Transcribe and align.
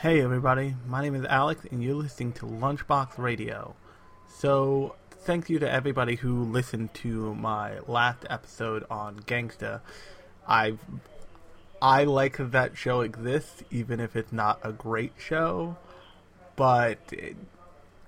Hey 0.00 0.22
everybody, 0.22 0.76
my 0.86 1.02
name 1.02 1.14
is 1.14 1.26
Alex 1.26 1.66
and 1.70 1.84
you're 1.84 1.94
listening 1.94 2.32
to 2.32 2.46
Lunchbox 2.46 3.18
Radio. 3.18 3.74
So, 4.30 4.96
thank 5.10 5.50
you 5.50 5.58
to 5.58 5.70
everybody 5.70 6.16
who 6.16 6.42
listened 6.42 6.94
to 6.94 7.34
my 7.34 7.80
last 7.80 8.24
episode 8.30 8.86
on 8.90 9.20
Gangsta. 9.20 9.82
I 10.48 10.78
I 11.82 12.04
like 12.04 12.38
that 12.38 12.78
show 12.78 13.02
exists 13.02 13.62
even 13.70 14.00
if 14.00 14.16
it's 14.16 14.32
not 14.32 14.58
a 14.62 14.72
great 14.72 15.12
show, 15.18 15.76
but 16.56 16.96
it, 17.12 17.36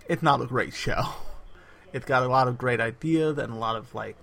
it's 0.08 0.22
not 0.22 0.40
a 0.40 0.46
great 0.46 0.72
show. 0.72 1.02
It's 1.92 2.06
got 2.06 2.22
a 2.22 2.28
lot 2.28 2.48
of 2.48 2.56
great 2.56 2.80
ideas 2.80 3.36
and 3.36 3.52
a 3.52 3.56
lot 3.56 3.76
of 3.76 3.94
like 3.94 4.16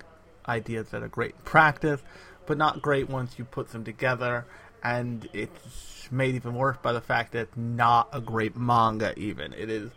ideas 0.47 0.89
that 0.89 1.03
are 1.03 1.07
great 1.07 1.35
in 1.35 1.41
practice, 1.43 2.01
but 2.47 2.57
not 2.57 2.81
great 2.81 3.07
once 3.11 3.37
you 3.37 3.45
put 3.45 3.69
them 3.69 3.83
together 3.83 4.47
and 4.83 5.27
it's 5.33 6.09
made 6.11 6.35
even 6.35 6.55
worse 6.55 6.77
by 6.81 6.91
the 6.91 7.01
fact 7.01 7.33
that 7.33 7.39
it's 7.39 7.57
not 7.57 8.09
a 8.11 8.21
great 8.21 8.55
manga 8.55 9.17
even. 9.17 9.53
It 9.53 9.69
is 9.69 9.91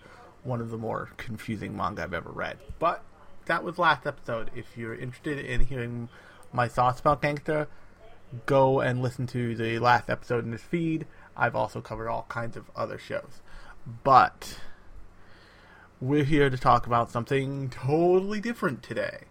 one 0.44 0.60
of 0.60 0.70
the 0.70 0.78
more 0.78 1.10
confusing 1.16 1.76
manga 1.76 2.02
I've 2.02 2.14
ever 2.14 2.30
read. 2.30 2.58
But 2.78 3.02
that 3.46 3.64
was 3.64 3.78
last 3.78 4.06
episode. 4.06 4.50
If 4.54 4.76
you're 4.76 4.94
interested 4.94 5.38
in 5.38 5.66
hearing 5.66 6.08
my 6.52 6.68
thoughts 6.68 7.00
about 7.00 7.22
Gangsta, 7.22 7.66
go 8.46 8.80
and 8.80 9.02
listen 9.02 9.26
to 9.28 9.54
the 9.54 9.78
last 9.78 10.10
episode 10.10 10.44
in 10.44 10.50
this 10.50 10.62
feed. 10.62 11.06
I've 11.36 11.56
also 11.56 11.80
covered 11.80 12.08
all 12.08 12.26
kinds 12.28 12.56
of 12.56 12.70
other 12.76 12.98
shows. 12.98 13.40
But 14.04 14.58
we're 16.00 16.24
here 16.24 16.50
to 16.50 16.58
talk 16.58 16.86
about 16.86 17.10
something 17.10 17.70
totally 17.70 18.40
different 18.40 18.82
today. 18.82 19.24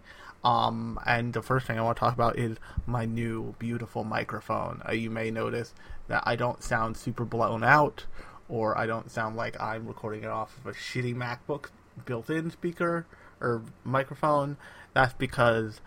Um, 0.44 1.00
and 1.06 1.34
the 1.34 1.42
first 1.42 1.68
thing 1.68 1.78
I 1.78 1.82
want 1.82 1.98
to 1.98 2.00
talk 2.00 2.14
about 2.14 2.38
is 2.38 2.58
my 2.88 3.06
new 3.06 3.56
beautiful 3.60 4.04
microphone. 4.04 4.82
Uh, 4.88 4.94
you 4.94 5.10
may 5.10 5.30
notice 5.30 5.74
that 6.08 6.24
I 6.26 6.36
don't 6.36 6.64
sound 6.64 6.98
super 6.98 7.26
blown 7.26 7.64
out, 7.64 8.06
or 8.50 8.78
I 8.78 8.88
don't 8.88 9.12
sound 9.12 9.36
like 9.36 9.60
I'm 9.62 9.88
recording 9.88 10.24
it 10.24 10.30
off 10.30 10.58
of 10.58 10.66
a 10.66 10.74
shitty 10.74 11.16
MacBook 11.16 11.70
built-in 12.06 12.50
speaker 12.50 13.06
or 13.40 13.62
microphone. 13.84 14.58
That's 14.94 15.14
because 15.14 15.80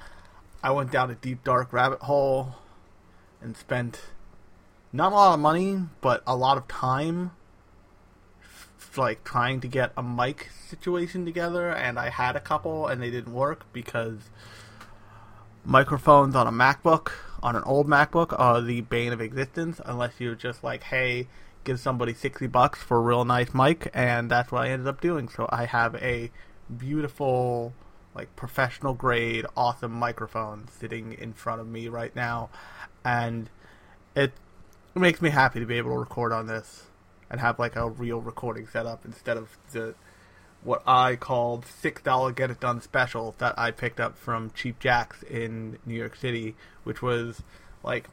I 0.62 0.70
went 0.70 0.92
down 0.92 1.10
a 1.10 1.14
deep 1.14 1.42
dark 1.44 1.72
rabbit 1.72 2.00
hole 2.02 2.54
and 3.40 3.56
spent 3.56 4.00
not 4.92 5.12
a 5.12 5.16
lot 5.16 5.34
of 5.34 5.40
money, 5.40 5.80
but 6.00 6.22
a 6.26 6.36
lot 6.36 6.56
of 6.56 6.68
time 6.68 7.32
like 8.98 9.24
trying 9.24 9.60
to 9.60 9.68
get 9.68 9.92
a 9.96 10.02
mic 10.02 10.50
situation 10.68 11.24
together 11.24 11.70
and 11.70 11.98
I 11.98 12.10
had 12.10 12.36
a 12.36 12.40
couple 12.40 12.86
and 12.86 13.02
they 13.02 13.10
didn't 13.10 13.32
work 13.32 13.64
because 13.72 14.30
microphones 15.64 16.34
on 16.34 16.46
a 16.46 16.52
MacBook, 16.52 17.12
on 17.42 17.56
an 17.56 17.62
old 17.64 17.88
MacBook 17.88 18.38
are 18.38 18.60
the 18.60 18.82
bane 18.82 19.12
of 19.12 19.20
existence 19.20 19.80
unless 19.84 20.20
you're 20.20 20.34
just 20.34 20.62
like, 20.62 20.84
hey, 20.84 21.28
give 21.64 21.80
somebody 21.80 22.14
60 22.14 22.46
bucks 22.48 22.82
for 22.82 22.98
a 22.98 23.00
real 23.00 23.24
nice 23.24 23.54
mic 23.54 23.90
and 23.94 24.30
that's 24.30 24.52
what 24.52 24.62
I 24.62 24.70
ended 24.70 24.86
up 24.86 25.00
doing. 25.00 25.28
So 25.28 25.48
I 25.50 25.64
have 25.66 25.94
a 25.96 26.30
beautiful 26.76 27.72
like 28.14 28.34
professional 28.36 28.94
grade 28.94 29.44
awesome 29.56 29.92
microphone 29.92 30.68
sitting 30.68 31.12
in 31.14 31.32
front 31.32 31.60
of 31.60 31.66
me 31.66 31.88
right 31.88 32.14
now 32.14 32.48
and 33.04 33.50
it 34.14 34.32
makes 34.94 35.20
me 35.20 35.30
happy 35.30 35.58
to 35.60 35.66
be 35.66 35.76
able 35.76 35.90
to 35.90 35.98
record 35.98 36.32
on 36.32 36.46
this 36.46 36.84
and 37.30 37.40
have 37.40 37.58
like 37.58 37.76
a 37.76 37.88
real 37.88 38.20
recording 38.20 38.66
setup 38.66 39.04
instead 39.04 39.36
of 39.36 39.56
the 39.72 39.94
what 40.62 40.82
I 40.86 41.16
called 41.16 41.66
six 41.66 42.00
dollar 42.02 42.32
get 42.32 42.50
it 42.50 42.60
done 42.60 42.80
special 42.80 43.34
that 43.38 43.58
I 43.58 43.70
picked 43.70 44.00
up 44.00 44.16
from 44.16 44.50
Cheap 44.54 44.78
Jacks 44.78 45.22
in 45.22 45.78
New 45.84 45.94
York 45.94 46.16
City, 46.16 46.54
which 46.84 47.02
was 47.02 47.42
like 47.82 48.08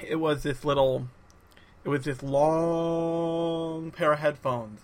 it 0.00 0.16
was 0.16 0.42
this 0.42 0.64
little 0.64 1.08
it 1.84 1.88
was 1.88 2.04
this 2.04 2.22
long 2.22 3.90
pair 3.90 4.12
of 4.12 4.18
headphones, 4.20 4.80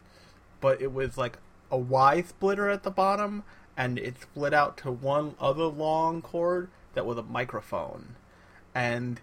but 0.60 0.80
it 0.80 0.92
was 0.92 1.18
like 1.18 1.38
a 1.70 1.76
Y 1.76 2.22
splitter 2.22 2.68
at 2.68 2.82
the 2.82 2.90
bottom 2.90 3.44
and 3.76 3.98
it 3.98 4.20
split 4.20 4.52
out 4.52 4.76
to 4.78 4.90
one 4.90 5.34
other 5.38 5.64
long 5.64 6.20
cord 6.20 6.68
that 6.94 7.06
was 7.06 7.18
a 7.18 7.22
microphone. 7.22 8.16
And 8.74 9.20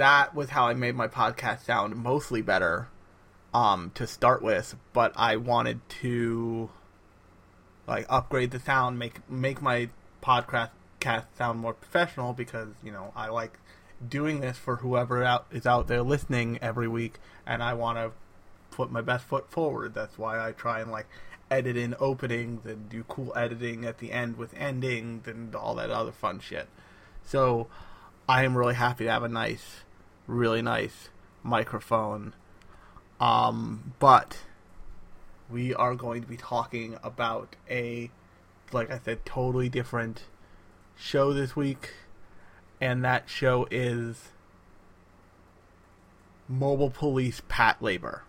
that 0.00 0.34
was 0.34 0.50
how 0.50 0.66
I 0.66 0.74
made 0.74 0.94
my 0.94 1.08
podcast 1.08 1.64
sound 1.64 1.94
mostly 1.94 2.40
better 2.40 2.88
um, 3.52 3.90
to 3.94 4.06
start 4.06 4.42
with, 4.42 4.74
but 4.94 5.12
I 5.14 5.36
wanted 5.36 5.86
to 6.00 6.70
like 7.86 8.06
upgrade 8.08 8.50
the 8.50 8.60
sound, 8.60 8.98
make 8.98 9.28
make 9.30 9.60
my 9.60 9.90
podcast 10.22 10.70
sound 11.36 11.58
more 11.58 11.74
professional 11.74 12.32
because 12.32 12.68
you 12.82 12.92
know 12.92 13.12
I 13.14 13.28
like 13.28 13.58
doing 14.06 14.40
this 14.40 14.56
for 14.56 14.76
whoever 14.76 15.22
out 15.22 15.46
is 15.50 15.66
out 15.66 15.86
there 15.86 16.02
listening 16.02 16.58
every 16.62 16.88
week, 16.88 17.18
and 17.46 17.62
I 17.62 17.74
want 17.74 17.98
to 17.98 18.12
put 18.70 18.90
my 18.90 19.02
best 19.02 19.26
foot 19.26 19.50
forward. 19.50 19.92
That's 19.92 20.16
why 20.16 20.40
I 20.40 20.52
try 20.52 20.80
and 20.80 20.90
like 20.90 21.08
edit 21.50 21.76
in 21.76 21.94
openings 22.00 22.64
and 22.64 22.88
do 22.88 23.04
cool 23.04 23.32
editing 23.36 23.84
at 23.84 23.98
the 23.98 24.12
end 24.12 24.38
with 24.38 24.54
endings 24.54 25.26
and 25.26 25.54
all 25.54 25.74
that 25.74 25.90
other 25.90 26.12
fun 26.12 26.40
shit. 26.40 26.68
So 27.22 27.66
I 28.28 28.44
am 28.44 28.56
really 28.56 28.74
happy 28.74 29.04
to 29.04 29.10
have 29.10 29.24
a 29.24 29.28
nice, 29.28 29.82
really 30.30 30.62
nice 30.62 31.10
microphone. 31.42 32.34
Um, 33.20 33.92
but 33.98 34.38
we 35.50 35.74
are 35.74 35.94
going 35.94 36.22
to 36.22 36.28
be 36.28 36.36
talking 36.36 36.96
about 37.02 37.56
a, 37.68 38.10
like 38.72 38.90
I 38.90 39.00
said, 39.04 39.26
totally 39.26 39.68
different 39.68 40.22
show 40.96 41.32
this 41.32 41.54
week, 41.56 41.90
and 42.80 43.04
that 43.04 43.28
show 43.28 43.66
is 43.70 44.30
Mobile 46.48 46.90
Police 46.90 47.42
Patlabor. 47.48 48.20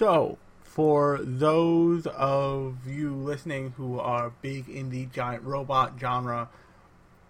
So, 0.00 0.38
for 0.62 1.18
those 1.20 2.06
of 2.06 2.86
you 2.86 3.14
listening 3.14 3.74
who 3.76 4.00
are 4.00 4.32
big 4.40 4.66
in 4.66 4.88
the 4.88 5.04
giant 5.04 5.42
robot 5.42 5.96
genre, 6.00 6.48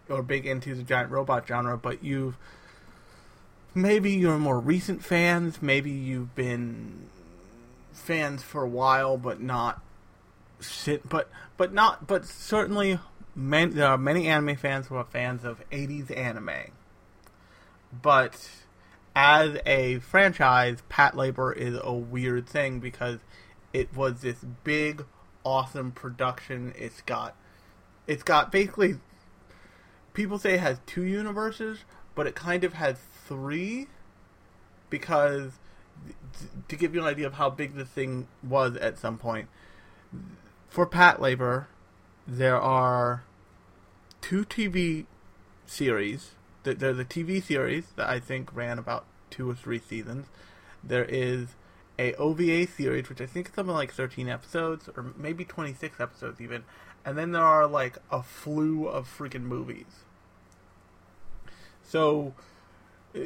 or 0.09 0.23
big 0.23 0.47
into 0.47 0.77
the 0.77 0.85
giant 0.85 1.11
robot 1.11 1.49
genre, 1.49 1.77
but 1.77 2.05
you've 2.05 2.37
maybe 3.75 4.13
you're 4.13 4.39
more 4.39 4.61
recent 4.61 5.05
fans, 5.05 5.61
maybe 5.61 5.91
you've 5.91 6.37
been 6.37 7.09
fans 7.93 8.45
for 8.45 8.63
a 8.63 8.69
while, 8.69 9.17
but 9.17 9.41
not 9.41 9.83
but 11.09 11.29
but 11.57 11.73
not, 11.73 12.07
but 12.07 12.25
certainly 12.25 13.01
there 13.35 13.89
are 13.89 13.99
many 13.99 14.29
anime 14.29 14.55
fans 14.55 14.87
who 14.87 14.95
are 14.95 15.03
fans 15.03 15.45
of 15.45 15.61
'80s 15.71 16.17
anime, 16.17 16.71
but 18.01 18.49
as 19.15 19.59
a 19.67 19.99
franchise, 19.99 20.83
Patlabor 20.91 21.57
is 21.57 21.79
a 21.83 21.93
weird 21.93 22.49
thing 22.49 22.81
because 22.81 23.19
it 23.73 23.95
was 23.95 24.23
this 24.23 24.45
big, 24.65 25.05
awesome 25.45 25.93
production. 25.93 26.73
It's 26.77 27.01
got, 27.03 27.37
it's 28.07 28.23
got 28.23 28.53
basically, 28.53 28.97
people 30.13 30.39
say 30.39 30.55
it 30.55 30.61
has 30.61 30.81
two 30.87 31.05
universes, 31.05 31.81
but 32.15 32.27
it 32.27 32.35
kind 32.35 32.65
of 32.65 32.75
has 32.75 32.99
three, 33.27 33.89
because 34.89 35.53
to 36.69 36.77
give 36.77 36.95
you 36.95 37.01
an 37.01 37.07
idea 37.07 37.27
of 37.27 37.35
how 37.35 37.51
big 37.51 37.75
the 37.75 37.85
thing 37.85 38.27
was 38.43 38.77
at 38.77 38.99
some 38.99 39.19
point, 39.19 39.49
for 40.69 40.87
Patlabor 40.87 41.67
there 42.27 42.61
are 42.61 43.25
two 44.21 44.45
TV 44.45 45.07
series. 45.67 46.33
There's 46.63 46.99
a 46.99 47.05
TV 47.05 47.43
series 47.43 47.85
that 47.97 48.09
I 48.09 48.21
think 48.21 48.55
ran 48.55 48.79
about 48.79 49.05
two 49.31 49.49
or 49.49 49.55
three 49.55 49.79
seasons. 49.79 50.27
There 50.85 51.05
is 51.05 51.49
a 51.99 52.15
OVA 52.15 52.67
series, 52.67 53.09
which 53.09 53.21
I 53.21 53.27
think 53.27 53.49
is 53.49 53.55
something 53.55 53.75
like 53.75 53.93
13 53.93 54.29
episodes, 54.29 54.89
or 54.97 55.13
maybe 55.17 55.45
26 55.45 56.01
episodes 56.01 56.41
even. 56.41 56.65
And 57.05 57.17
then 57.17 57.33
there 57.33 57.43
are 57.43 57.67
like 57.67 57.99
a 58.11 58.23
slew 58.43 58.87
of 58.87 59.09
freaking 59.09 59.43
movies. 59.43 60.05
So, 61.83 62.35
uh, 63.15 63.21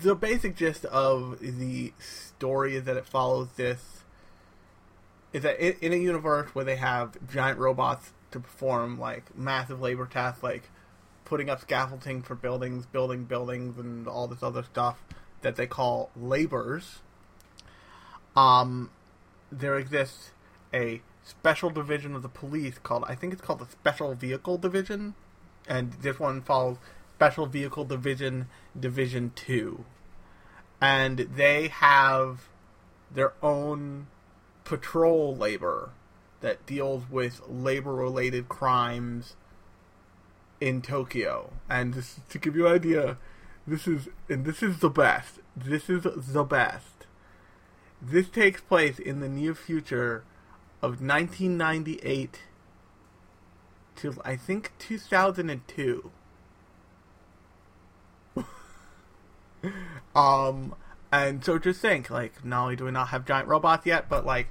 the 0.00 0.14
basic 0.14 0.56
gist 0.56 0.84
of 0.86 1.38
the 1.40 1.92
story 1.98 2.76
is 2.76 2.84
that 2.84 2.96
it 2.96 3.06
follows 3.06 3.48
this. 3.56 4.04
Is 5.32 5.42
that 5.42 5.60
in 5.60 5.92
a 5.92 5.96
universe 5.96 6.54
where 6.54 6.64
they 6.64 6.76
have 6.76 7.16
giant 7.28 7.58
robots 7.58 8.12
to 8.30 8.40
perform 8.40 8.98
like 8.98 9.36
massive 9.36 9.80
labor 9.80 10.06
tasks, 10.06 10.42
like 10.42 10.70
putting 11.24 11.48
up 11.48 11.60
scaffolding 11.60 12.22
for 12.22 12.34
buildings, 12.34 12.86
building 12.86 13.24
buildings, 13.24 13.78
and 13.78 14.06
all 14.06 14.26
this 14.26 14.42
other 14.42 14.62
stuff 14.62 15.02
that 15.42 15.56
they 15.56 15.66
call 15.66 16.10
labors. 16.16 17.00
Um, 18.36 18.90
there 19.50 19.78
exists 19.78 20.30
a 20.72 21.00
special 21.22 21.70
division 21.70 22.14
of 22.14 22.22
the 22.22 22.28
police 22.28 22.78
called 22.78 23.04
I 23.08 23.14
think 23.14 23.32
it's 23.32 23.42
called 23.42 23.60
the 23.60 23.70
Special 23.70 24.14
Vehicle 24.14 24.58
Division, 24.58 25.14
and 25.66 25.92
this 25.94 26.18
one 26.18 26.42
follows 26.42 26.78
Special 27.16 27.46
Vehicle 27.46 27.84
Division 27.84 28.48
Division 28.78 29.32
Two, 29.34 29.84
and 30.80 31.18
they 31.18 31.68
have 31.68 32.48
their 33.10 33.32
own 33.42 34.08
patrol 34.64 35.36
labor 35.36 35.90
that 36.40 36.66
deals 36.66 37.04
with 37.10 37.40
labor 37.48 37.94
related 37.94 38.48
crimes 38.48 39.36
in 40.60 40.82
Tokyo. 40.82 41.52
And 41.68 42.04
to 42.30 42.38
give 42.38 42.56
you 42.56 42.66
an 42.66 42.74
idea, 42.74 43.18
this 43.66 43.86
is 43.86 44.08
and 44.28 44.44
this 44.44 44.62
is 44.62 44.80
the 44.80 44.90
best. 44.90 45.40
This 45.56 45.88
is 45.88 46.02
the 46.02 46.44
best. 46.44 47.06
This 48.00 48.28
takes 48.28 48.60
place 48.60 48.98
in 48.98 49.20
the 49.20 49.28
near 49.28 49.54
future 49.54 50.24
of 50.82 51.00
1998 51.00 52.40
to 53.96 54.14
I 54.24 54.36
think 54.36 54.72
2002. 54.78 56.10
um 60.14 60.74
and 61.10 61.44
so 61.44 61.58
just 61.58 61.80
think 61.80 62.10
like 62.10 62.44
not 62.44 62.62
only 62.64 62.76
do 62.76 62.84
we 62.84 62.90
not 62.90 63.08
have 63.08 63.24
giant 63.24 63.48
robots 63.48 63.86
yet, 63.86 64.08
but 64.08 64.26
like 64.26 64.48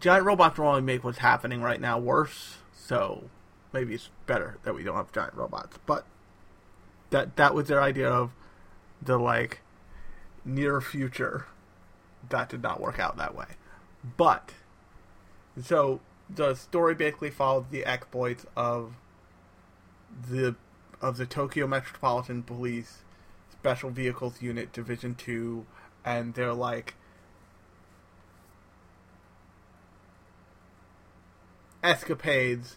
giant 0.00 0.24
robots 0.24 0.58
will 0.58 0.68
only 0.68 0.82
make 0.82 1.02
what's 1.04 1.18
happening 1.18 1.62
right 1.62 1.80
now 1.80 1.98
worse. 1.98 2.58
So 2.74 3.30
maybe 3.72 3.94
it's 3.94 4.10
better 4.26 4.58
that 4.64 4.74
we 4.74 4.82
don't 4.82 4.96
have 4.96 5.12
giant 5.12 5.34
robots. 5.34 5.78
But 5.86 6.04
that 7.10 7.36
that 7.36 7.54
was 7.54 7.68
their 7.68 7.82
idea 7.82 8.08
of 8.08 8.32
the 9.00 9.18
like 9.18 9.60
near 10.44 10.80
future. 10.80 11.46
That 12.28 12.48
did 12.48 12.62
not 12.62 12.80
work 12.80 12.98
out 12.98 13.16
that 13.16 13.34
way. 13.34 13.46
But 14.16 14.52
so 15.62 16.00
the 16.28 16.54
story 16.54 16.94
basically 16.94 17.30
followed 17.30 17.70
the 17.70 17.84
exploits 17.84 18.46
of 18.56 18.94
the 20.28 20.56
of 21.00 21.16
the 21.16 21.26
Tokyo 21.26 21.66
Metropolitan 21.66 22.42
Police 22.42 23.02
Special 23.52 23.90
Vehicles 23.90 24.40
Unit 24.40 24.72
Division 24.72 25.14
2 25.14 25.66
and 26.04 26.34
they're 26.34 26.54
like 26.54 26.94
escapades 31.82 32.76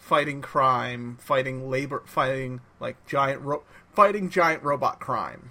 fighting 0.00 0.40
crime, 0.40 1.16
fighting 1.20 1.70
labor, 1.70 2.02
fighting 2.06 2.60
like 2.80 3.06
giant 3.06 3.42
ro- 3.42 3.62
fighting 3.92 4.28
giant 4.28 4.62
robot 4.64 4.98
crime, 4.98 5.50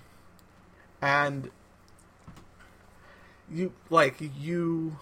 and 1.02 1.50
you 3.50 3.72
like 3.90 4.18
you 4.20 4.98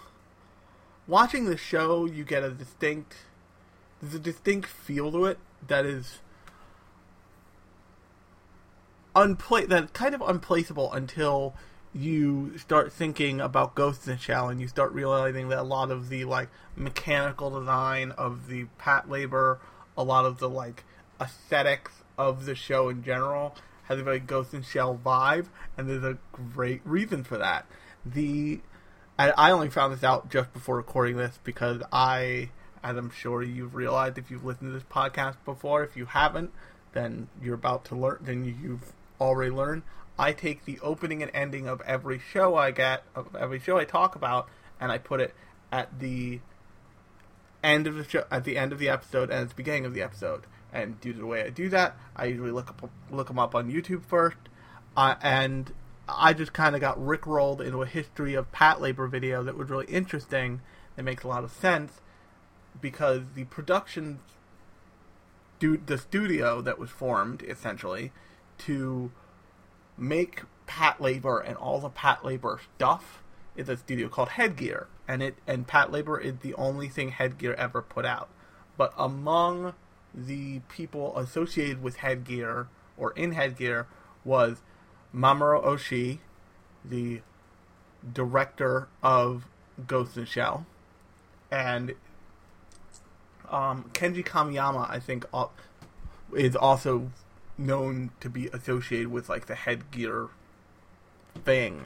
watching 1.08 1.46
the 1.46 1.58
show, 1.58 2.06
you 2.06 2.24
get 2.24 2.44
a 2.44 2.52
distinct 2.52 3.16
there's 4.02 4.14
a 4.14 4.20
distinct 4.20 4.68
feel 4.68 5.12
to 5.12 5.26
it 5.26 5.40
that 5.66 5.86
is 5.86 6.20
unpla- 9.16 9.68
that 9.68 9.94
kind 9.94 10.14
of 10.14 10.22
unplaceable 10.22 10.94
until 10.94 11.56
you 11.94 12.58
start 12.58 12.92
thinking 12.92 13.42
about 13.42 13.76
Ghost 13.76 14.08
in 14.08 14.14
the 14.14 14.20
Shell 14.20 14.50
and 14.50 14.62
you 14.62 14.68
start 14.68 14.92
realizing 14.92 15.50
that 15.50 15.60
a 15.60 15.64
lot 15.64 15.92
of 15.92 16.10
the 16.10 16.26
like 16.26 16.50
mechanical 16.76 17.60
design 17.60 18.12
of 18.12 18.48
the 18.48 18.66
Patlabor, 18.80 19.60
a 19.98 20.04
lot 20.04 20.26
of 20.26 20.40
the 20.40 20.50
like 20.50 20.84
aesthetics 21.20 22.04
of 22.18 22.46
the 22.46 22.56
show 22.56 22.90
in 22.90 23.04
general 23.04 23.56
has 23.84 24.00
a 24.00 24.04
very 24.04 24.20
Ghost 24.20 24.54
in 24.54 24.62
the 24.62 24.66
Shell 24.66 25.00
vibe, 25.04 25.48
and 25.78 25.90
there's 25.90 26.04
a 26.04 26.18
great 26.32 26.82
reason 26.84 27.24
for 27.24 27.38
that. 27.38 27.66
The 28.06 28.60
I, 29.20 29.32
I 29.32 29.52
only 29.52 29.70
found 29.70 29.94
this 29.94 30.04
out 30.04 30.30
just 30.30 30.54
before 30.54 30.78
recording 30.78 31.18
this 31.18 31.40
because 31.44 31.82
I, 31.92 32.50
as 32.84 32.98
I'm 32.98 33.10
sure 33.10 33.42
you've 33.42 33.74
realized 33.74 34.18
if 34.18 34.30
you've 34.30 34.46
listened 34.46 34.70
to 34.70 34.74
this 34.74 34.84
podcast 34.84 35.38
before, 35.44 35.84
if 35.84 35.98
you 35.98 36.06
haven't, 36.06 36.52
then 36.94 37.28
you're 37.42 37.56
about 37.56 37.86
to 37.86 37.96
learn. 37.96 38.20
Then 38.22 38.46
you've 38.46 38.94
already 39.20 39.52
learned. 39.52 39.84
I 40.20 40.34
take 40.34 40.66
the 40.66 40.80
opening 40.82 41.22
and 41.22 41.32
ending 41.34 41.68
of 41.68 41.82
every 41.82 42.20
show 42.20 42.56
I 42.56 42.72
get, 42.72 43.04
of 43.16 43.36
every 43.36 43.60
show 43.60 43.78
I 43.78 43.86
talk 43.86 44.16
about, 44.16 44.48
and 44.80 44.92
I 44.92 44.98
put 44.98 45.22
it 45.22 45.34
at 45.72 46.00
the 46.00 46.40
end 47.64 47.88
of 47.88 47.96
the 47.96 48.04
show, 48.04 48.26
at 48.32 48.44
the 48.44 48.58
end 48.58 48.72
of 48.72 48.80
the 48.80 48.90
episode, 48.90 49.30
and 49.30 49.42
at 49.42 49.50
the 49.50 49.56
beginning 49.56 49.86
of 49.86 49.94
the 49.94 50.02
episode. 50.02 50.46
And 50.74 51.00
due 51.00 51.14
to 51.14 51.20
the 51.20 51.26
way 51.26 51.44
I 51.44 51.50
do 51.50 51.70
that, 51.70 51.98
I 52.16 52.26
usually 52.26 52.52
look 52.52 52.70
up 52.70 52.90
look 53.12 53.28
them 53.28 53.40
up 53.40 53.56
on 53.56 53.72
YouTube 53.72 54.04
first, 54.04 54.38
uh, 54.96 55.16
and 55.22 55.72
I 56.10 56.34
just 56.34 56.54
kind 56.54 56.76
of 56.76 56.82
got 56.82 56.98
rickrolled 56.98 57.62
into 57.62 57.82
a 57.82 57.86
history 57.86 58.34
of 58.34 58.52
Patlabor 58.52 59.10
video 59.10 59.44
that 59.44 59.58
was 59.58 59.70
really 59.70 59.86
interesting. 59.86 60.62
That 60.96 61.04
makes 61.04 61.24
a 61.24 61.28
lot 61.28 61.44
of 61.44 61.52
sense 61.52 62.02
because 62.82 63.22
the 63.36 63.44
production, 63.46 64.20
the 65.60 65.98
studio 65.98 66.62
that 66.62 66.80
was 66.80 66.90
formed 66.90 67.44
essentially 67.44 68.12
to 68.60 69.12
make 69.98 70.44
Patlabor 70.68 71.48
and 71.48 71.58
all 71.58 71.80
the 71.80 71.90
Patlabor 71.90 72.60
stuff 72.76 73.24
is 73.56 73.70
a 73.70 73.78
studio 73.78 74.08
called 74.08 74.30
Headgear, 74.30 74.88
and 75.08 75.24
it 75.24 75.36
and 75.48 75.68
Patlabor 75.68 76.22
is 76.22 76.36
the 76.42 76.54
only 76.56 76.88
thing 76.90 77.10
Headgear 77.10 77.54
ever 77.54 77.82
put 77.82 78.06
out. 78.06 78.30
But 78.78 78.94
among 78.98 79.74
the 80.14 80.60
people 80.70 81.18
associated 81.18 81.82
with 81.82 81.98
Headgear 81.98 82.68
or 82.98 83.12
in 83.12 83.32
Headgear 83.34 83.88
was 84.24 84.62
Mamoru 85.14 85.64
Oshii, 85.64 86.20
the 86.86 87.22
director 88.14 88.88
of 89.02 89.46
Ghost 89.88 90.18
in 90.18 90.26
Shell, 90.26 90.66
and 91.50 91.94
um, 93.50 93.90
Kenji 93.94 94.26
Kamiyama, 94.26 94.90
I 94.90 95.00
think, 95.00 95.26
is 96.36 96.56
also 96.56 97.10
known 97.58 98.12
to 98.20 98.30
be 98.30 98.48
associated 98.48 99.08
with 99.08 99.30
like 99.30 99.48
the 99.48 99.56
headgear 99.56 100.28
thing. 101.44 101.86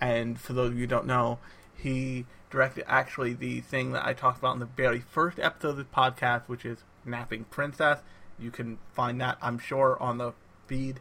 And 0.00 0.40
for 0.40 0.52
those 0.52 0.70
of 0.70 0.74
you 0.74 0.80
who 0.80 0.86
don't 0.86 1.06
know, 1.06 1.38
he 1.74 2.26
directed 2.50 2.84
actually 2.86 3.32
the 3.34 3.60
thing 3.60 3.92
that 3.92 4.04
I 4.04 4.12
talked 4.12 4.38
about 4.38 4.54
in 4.54 4.60
the 4.60 4.66
very 4.66 5.00
first 5.00 5.38
episode 5.38 5.70
of 5.70 5.76
this 5.76 5.86
podcast, 5.94 6.42
which 6.46 6.64
is 6.64 6.78
Napping 7.04 7.44
Princess. 7.44 8.00
You 8.38 8.50
can 8.50 8.78
find 8.92 9.20
that, 9.20 9.38
I'm 9.40 9.58
sure, 9.58 9.96
on 10.00 10.18
the 10.18 10.32
feed 10.66 11.00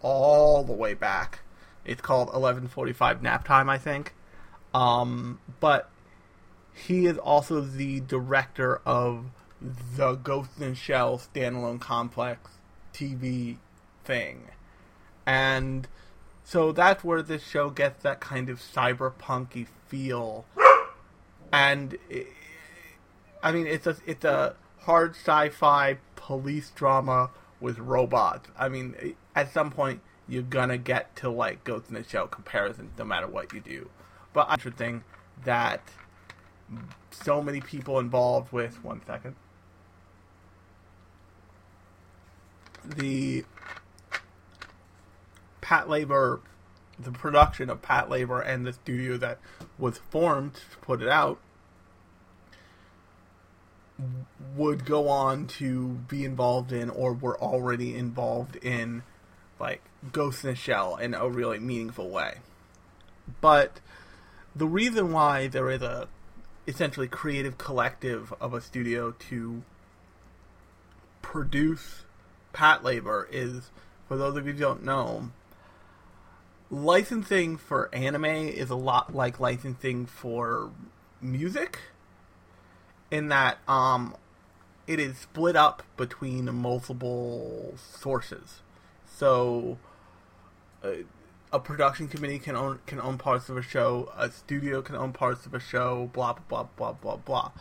all 0.00 0.62
the 0.62 0.72
way 0.72 0.94
back. 0.94 1.40
It's 1.84 2.00
called 2.00 2.28
11:45 2.30 3.22
Nap 3.22 3.44
Time, 3.44 3.68
I 3.68 3.78
think. 3.78 4.14
Um, 4.74 5.40
but 5.60 5.90
he 6.74 7.06
is 7.06 7.18
also 7.18 7.60
the 7.60 8.00
director 8.00 8.80
of 8.84 9.26
the 9.60 10.14
Ghost 10.14 10.60
in 10.60 10.74
Shell 10.74 11.18
standalone 11.18 11.80
complex 11.80 12.55
TV 12.96 13.58
thing. 14.04 14.48
And 15.26 15.88
so 16.44 16.72
that's 16.72 17.02
where 17.02 17.22
this 17.22 17.46
show 17.46 17.70
gets 17.70 18.02
that 18.02 18.20
kind 18.20 18.48
of 18.48 18.60
cyberpunky 18.60 19.66
feel. 19.88 20.46
And 21.52 21.98
it, 22.08 22.28
I 23.42 23.52
mean, 23.52 23.66
it's 23.66 23.86
a 23.86 23.96
it's 24.06 24.24
a 24.24 24.56
hard 24.80 25.12
sci-fi 25.12 25.98
police 26.14 26.70
drama 26.70 27.30
with 27.60 27.78
robots. 27.78 28.48
I 28.58 28.68
mean, 28.68 29.14
at 29.34 29.52
some 29.52 29.70
point 29.70 30.00
you're 30.28 30.42
gonna 30.42 30.78
get 30.78 31.14
to 31.16 31.30
like 31.30 31.64
Ghost 31.64 31.88
in 31.88 31.94
the 31.94 32.04
Shell 32.04 32.28
comparisons 32.28 32.92
no 32.98 33.04
matter 33.04 33.26
what 33.26 33.52
you 33.52 33.60
do. 33.60 33.90
But 34.32 34.48
I 34.48 34.54
interesting 34.54 35.04
that 35.44 35.82
so 37.10 37.42
many 37.42 37.60
people 37.60 37.98
involved 37.98 38.52
with 38.52 38.82
one 38.84 39.00
second. 39.06 39.36
The 42.94 43.44
Patlabor 45.62 46.40
the 46.98 47.12
production 47.12 47.68
of 47.70 47.82
Patlabor 47.82 48.46
and 48.46 48.66
the 48.66 48.72
studio 48.72 49.16
that 49.18 49.38
was 49.78 49.98
formed 49.98 50.54
to 50.54 50.76
put 50.80 51.02
it 51.02 51.08
out 51.08 51.38
would 54.54 54.84
go 54.84 55.08
on 55.08 55.46
to 55.46 55.88
be 56.08 56.24
involved 56.24 56.72
in 56.72 56.90
or 56.90 57.12
were 57.12 57.38
already 57.38 57.94
involved 57.94 58.56
in 58.56 59.02
like 59.58 59.82
Ghost 60.12 60.44
in 60.44 60.50
a 60.50 60.54
Shell 60.54 60.96
in 60.96 61.14
a 61.14 61.28
really 61.28 61.58
meaningful 61.58 62.10
way. 62.10 62.38
But 63.40 63.80
the 64.54 64.66
reason 64.66 65.12
why 65.12 65.48
there 65.48 65.70
is 65.70 65.82
a 65.82 66.08
essentially 66.66 67.08
creative 67.08 67.58
collective 67.58 68.34
of 68.40 68.52
a 68.52 68.60
studio 68.60 69.12
to 69.30 69.62
produce 71.22 72.04
Patlabor 72.56 73.26
is 73.30 73.70
for 74.08 74.16
those 74.16 74.36
of 74.36 74.46
you 74.46 74.52
who 74.52 74.58
don't 74.58 74.84
know 74.84 75.30
licensing 76.70 77.56
for 77.56 77.94
anime 77.94 78.24
is 78.24 78.70
a 78.70 78.74
lot 78.74 79.14
like 79.14 79.38
licensing 79.38 80.06
for 80.06 80.70
music 81.20 81.78
in 83.10 83.28
that 83.28 83.58
um 83.68 84.16
it 84.86 85.00
is 85.00 85.18
split 85.18 85.56
up 85.56 85.82
between 85.96 86.52
multiple 86.54 87.74
sources. 87.76 88.62
So 89.04 89.78
uh, 90.82 90.90
a 91.52 91.58
production 91.58 92.08
committee 92.08 92.38
can 92.38 92.56
own 92.56 92.80
can 92.86 93.00
own 93.00 93.18
parts 93.18 93.48
of 93.48 93.56
a 93.56 93.62
show, 93.62 94.12
a 94.16 94.30
studio 94.30 94.82
can 94.82 94.94
own 94.94 95.12
parts 95.12 95.46
of 95.46 95.54
a 95.54 95.60
show, 95.60 96.10
blah 96.12 96.34
blah 96.48 96.64
blah 96.76 96.92
blah 96.92 97.16
blah 97.16 97.16
blah. 97.16 97.52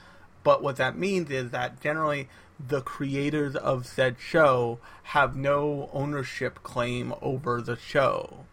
But 0.46 0.64
what 0.64 0.78
that 0.78 0.98
means 0.98 1.30
is 1.30 1.52
that 1.52 1.82
generally 1.82 2.30
the 2.58 2.80
creators 2.80 3.58
of 3.58 3.86
said 3.86 4.16
show 4.18 4.80
have 5.04 5.36
no 5.36 5.90
ownership 5.92 6.64
claim 6.64 7.14
over 7.22 7.62
the 7.62 7.76
show 7.76 8.46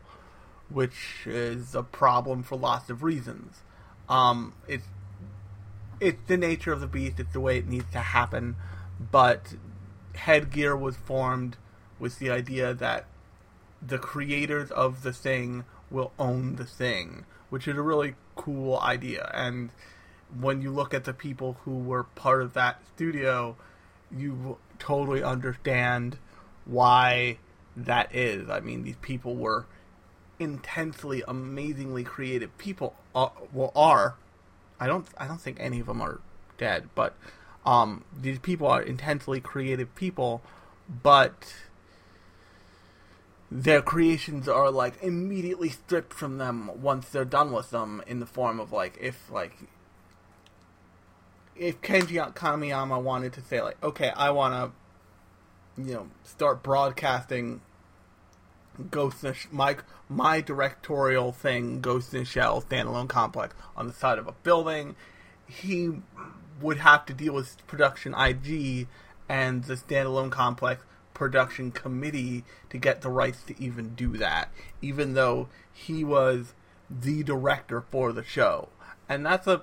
which 0.73 1.27
is 1.27 1.75
a 1.75 1.83
problem 1.83 2.43
for 2.43 2.57
lots 2.57 2.91
of 2.91 3.03
reasons. 3.03 3.63
Um, 4.09 4.55
it's 4.67 4.87
it's 6.01 6.19
the 6.27 6.37
nature 6.37 6.73
of 6.73 6.81
the 6.81 6.87
beast. 6.87 7.21
It's 7.21 7.33
the 7.33 7.41
way 7.41 7.59
it 7.59 7.69
needs 7.69 7.91
to 7.93 8.01
happen. 8.01 8.57
But 8.99 9.55
Headgear 10.15 10.77
was 10.77 10.97
formed 10.97 11.57
with 11.99 12.19
the 12.19 12.31
idea 12.31 12.75
that 12.75 13.07
the 13.81 13.99
creators 13.99 14.71
of 14.71 15.03
the 15.03 15.13
thing 15.13 15.65
will 15.91 16.13
own 16.19 16.57
the 16.57 16.65
thing, 16.65 17.25
which 17.51 17.69
is 17.69 17.77
a 17.77 17.83
really 17.83 18.15
cool 18.35 18.79
idea. 18.81 19.31
And 19.33 19.71
when 20.39 20.63
you 20.63 20.71
look 20.71 20.95
at 20.95 21.05
the 21.05 21.13
people 21.13 21.59
who 21.65 21.79
were 21.79 22.05
part 22.05 22.43
of 22.43 22.55
that 22.55 22.83
studio, 22.95 23.57
you 24.11 24.59
totally 24.79 25.23
understand 25.23 26.19
why 26.65 27.39
that 27.77 28.15
is. 28.15 28.49
I 28.49 28.61
mean, 28.61 28.83
these 28.83 28.97
people 29.01 29.37
were 29.37 29.67
intensely, 30.39 31.23
amazingly 31.27 32.05
creative 32.05 32.57
people 32.59 32.95
uh, 33.15 33.29
well 33.53 33.73
are. 33.75 34.17
I 34.81 34.87
don't 34.87 35.07
I 35.17 35.27
don't 35.27 35.41
think 35.41 35.59
any 35.61 35.81
of 35.81 35.87
them 35.87 36.01
are 36.01 36.21
dead, 36.59 36.89
but 36.95 37.15
um, 37.65 38.05
these 38.17 38.39
people 38.39 38.67
are 38.67 38.83
intensely 38.83 39.41
creative 39.41 39.95
people, 39.95 40.43
but 41.03 41.55
their 43.51 43.83
creations 43.83 44.49
are 44.49 44.71
like 44.71 45.01
immediately 45.03 45.69
stripped 45.69 46.15
from 46.15 46.39
them 46.39 46.71
once 46.81 47.09
they're 47.11 47.25
done 47.25 47.53
with 47.53 47.71
them 47.71 48.03
in 48.07 48.19
the 48.19 48.27
form 48.27 48.59
of 48.59 48.73
like 48.73 48.97
if 49.01 49.31
like 49.31 49.53
if 51.57 51.81
Kenji 51.81 52.35
Kamiyama 52.35 53.01
wanted 53.01 53.33
to 53.35 53.41
say 53.43 53.61
like 53.61 53.83
okay 53.83 54.11
I 54.11 54.31
want 54.31 54.55
to 54.55 55.83
you 55.83 55.95
know 55.95 56.09
start 56.25 56.63
broadcasting 56.63 57.61
Ghost 58.91 59.23
in 59.25 59.35
my 59.51 59.77
my 60.09 60.41
directorial 60.41 61.33
thing, 61.33 61.81
Ghost 61.81 62.15
in 62.15 62.25
Shell 62.25 62.63
standalone 62.63 63.09
complex 63.09 63.55
on 63.77 63.87
the 63.87 63.93
side 63.93 64.19
of 64.19 64.27
a 64.27 64.33
building. 64.33 64.97
He 65.47 65.93
would 66.61 66.79
have 66.79 67.05
to 67.07 67.15
deal 67.15 67.35
with 67.35 67.67
production 67.67 68.15
IG 68.15 68.87
and 69.29 69.65
the 69.65 69.75
standalone 69.75 70.31
complex 70.31 70.85
production 71.15 71.71
committee 71.71 72.45
to 72.71 72.79
get 72.79 73.03
the 73.03 73.11
rights 73.11 73.43
to 73.45 73.63
even 73.63 73.95
do 73.95 74.17
that, 74.17 74.51
even 74.81 75.15
though 75.15 75.49
he 75.73 76.03
was 76.03 76.55
the 76.91 77.23
director 77.23 77.83
for 77.91 78.13
the 78.13 78.25
show. 78.25 78.69
And 79.09 79.25
that's 79.25 79.47
a 79.47 79.63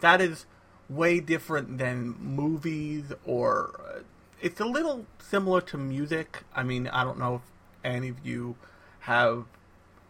that 0.00 0.20
is 0.20 0.46
way 0.88 1.20
different 1.20 1.78
than 1.78 2.16
movies 2.20 3.12
or 3.24 3.80
uh, 3.80 3.98
it's 4.40 4.60
a 4.60 4.64
little 4.64 5.06
similar 5.18 5.60
to 5.62 5.78
music. 5.78 6.42
I 6.54 6.62
mean, 6.62 6.88
I 6.88 7.04
don't 7.04 7.18
know 7.18 7.36
if 7.36 7.42
any 7.82 8.08
of 8.08 8.24
you 8.24 8.56
have 9.00 9.44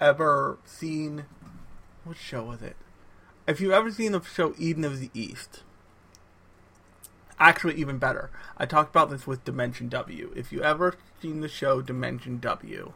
ever 0.00 0.58
seen 0.64 1.26
what 2.04 2.16
show 2.16 2.44
was 2.44 2.62
it? 2.62 2.76
If 3.46 3.60
you've 3.60 3.72
ever 3.72 3.90
seen 3.90 4.12
the 4.12 4.22
show 4.22 4.54
Eden 4.58 4.84
of 4.84 5.00
the 5.00 5.10
East, 5.14 5.62
actually 7.38 7.74
even 7.76 7.98
better. 7.98 8.30
I 8.56 8.66
talked 8.66 8.90
about 8.90 9.10
this 9.10 9.26
with 9.26 9.44
Dimension 9.44 9.88
W. 9.88 10.32
If 10.36 10.52
you 10.52 10.62
ever 10.62 10.96
seen 11.20 11.40
the 11.40 11.48
show 11.48 11.80
Dimension 11.80 12.38
W, 12.40 12.92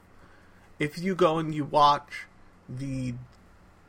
if 0.78 0.98
you 0.98 1.14
go 1.14 1.38
and 1.38 1.54
you 1.54 1.64
watch 1.64 2.26
the 2.68 3.14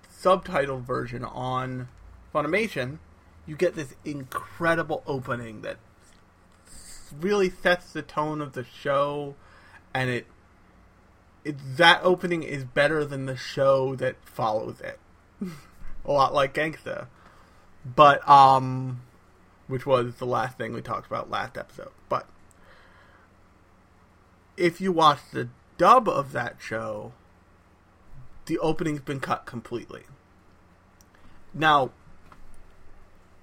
subtitle 0.10 0.80
version 0.80 1.24
on 1.24 1.88
Funimation, 2.34 3.00
you 3.46 3.56
get 3.56 3.76
this 3.76 3.96
incredible 4.06 5.04
opening 5.08 5.62
that 5.62 5.78
really 7.20 7.50
sets 7.50 7.92
the 7.92 8.02
tone 8.02 8.42
of 8.42 8.54
the 8.54 8.64
show 8.64 9.36
and 9.94 10.10
it 10.10 10.28
it, 11.44 11.56
that 11.78 12.02
opening 12.04 12.44
is 12.44 12.64
better 12.64 13.06
than 13.06 13.26
the 13.26 13.36
show 13.36 13.96
that 13.96 14.16
follows 14.24 14.82
it. 14.82 15.00
a 16.06 16.12
lot 16.12 16.34
like 16.34 16.54
Gangsta. 16.54 17.08
But, 17.96 18.28
um, 18.28 19.02
which 19.68 19.86
was 19.86 20.16
the 20.16 20.26
last 20.26 20.58
thing 20.58 20.74
we 20.74 20.82
talked 20.82 21.08
about 21.08 21.30
last 21.30 21.58
episode. 21.58 21.92
But, 22.10 22.28
if 24.58 24.82
you 24.82 24.92
watch 24.92 25.20
the 25.32 25.50
dub 25.78 26.10
of 26.10 26.34
that 26.34 26.58
show, 26.60 27.14
the 28.46 28.60
opening's 28.60 29.00
been 29.00 29.20
cut 29.20 29.46
completely. 29.46 30.04
Now, 31.54 31.92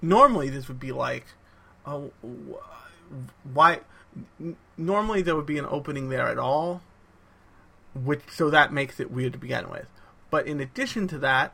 normally 0.01 0.49
this 0.49 0.67
would 0.67 0.79
be 0.79 0.91
like, 0.91 1.25
oh, 1.85 2.11
why? 3.53 3.81
Normally 4.77 5.21
there 5.21 5.35
would 5.35 5.45
be 5.45 5.57
an 5.57 5.67
opening 5.69 6.09
there 6.09 6.27
at 6.27 6.39
all, 6.39 6.81
which 7.93 8.21
so 8.29 8.49
that 8.49 8.73
makes 8.73 8.99
it 8.99 9.11
weird 9.11 9.33
to 9.33 9.39
begin 9.39 9.69
with. 9.69 9.87
But 10.29 10.47
in 10.47 10.59
addition 10.59 11.07
to 11.09 11.17
that, 11.19 11.53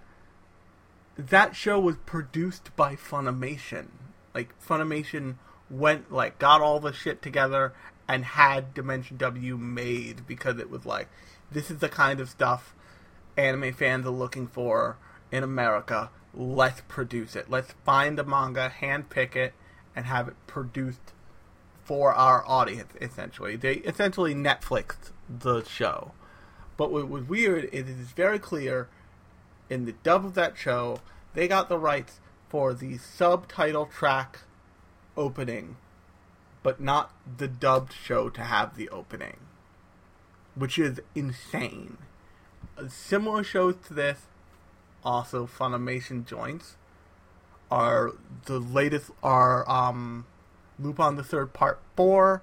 that 1.17 1.55
show 1.55 1.79
was 1.79 1.97
produced 2.05 2.75
by 2.75 2.95
Funimation. 2.95 3.87
Like 4.33 4.53
Funimation 4.61 5.35
went 5.69 6.11
like 6.11 6.39
got 6.39 6.61
all 6.61 6.79
the 6.79 6.93
shit 6.93 7.21
together 7.21 7.73
and 8.07 8.25
had 8.25 8.73
Dimension 8.73 9.17
W 9.17 9.57
made 9.57 10.27
because 10.27 10.59
it 10.59 10.69
was 10.69 10.85
like 10.85 11.07
this 11.51 11.69
is 11.69 11.77
the 11.77 11.89
kind 11.89 12.19
of 12.19 12.29
stuff 12.29 12.73
anime 13.37 13.73
fans 13.73 14.05
are 14.05 14.11
looking 14.11 14.47
for 14.47 14.97
in 15.31 15.43
America. 15.43 16.09
Let's 16.33 16.81
produce 16.87 17.35
it. 17.35 17.49
Let's 17.49 17.73
find 17.85 18.17
the 18.17 18.23
manga, 18.23 18.71
handpick 18.81 19.35
it, 19.35 19.53
and 19.95 20.05
have 20.05 20.27
it 20.27 20.35
produced 20.47 21.13
for 21.83 22.13
our 22.13 22.43
audience. 22.47 22.93
Essentially, 22.99 23.55
they 23.55 23.75
essentially 23.75 24.33
Netflixed 24.33 25.11
the 25.29 25.63
show. 25.63 26.11
But 26.75 26.91
what 26.91 27.07
was 27.07 27.25
weird 27.25 27.65
is 27.65 27.89
it 27.89 27.99
is 27.99 28.11
very 28.11 28.39
clear 28.39 28.89
in 29.69 29.85
the 29.85 29.93
dub 30.03 30.25
of 30.25 30.33
that 30.35 30.57
show, 30.57 30.99
they 31.33 31.47
got 31.47 31.69
the 31.69 31.77
rights 31.77 32.19
for 32.49 32.73
the 32.73 32.97
subtitle 32.97 33.85
track 33.85 34.39
opening, 35.17 35.77
but 36.61 36.79
not 36.79 37.11
the 37.37 37.47
dubbed 37.47 37.93
show 37.93 38.29
to 38.29 38.41
have 38.41 38.75
the 38.75 38.89
opening, 38.89 39.37
which 40.55 40.77
is 40.77 41.01
insane. 41.15 41.97
Uh, 42.77 42.87
similar 42.87 43.43
shows 43.43 43.75
to 43.87 43.93
this, 43.93 44.27
also 45.03 45.47
Funimation 45.47 46.25
joints, 46.25 46.75
are 47.71 48.11
the 48.45 48.59
latest 48.59 49.11
are 49.21 49.69
um, 49.69 50.25
Lupin 50.79 51.15
the 51.15 51.23
Third 51.23 51.53
Part 51.53 51.79
Four 51.95 52.41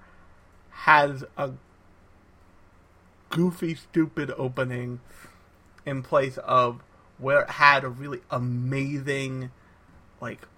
has 0.71 1.25
a 1.37 1.53
goofy, 3.31 3.75
stupid 3.75 4.33
opening 4.37 5.01
in 5.87 6.03
place 6.03 6.37
of 6.39 6.83
where 7.19 7.43
it 7.43 7.51
had 7.51 7.85
a 7.85 7.89
really 7.89 8.21
amazing, 8.31 9.51
like, 10.21 10.49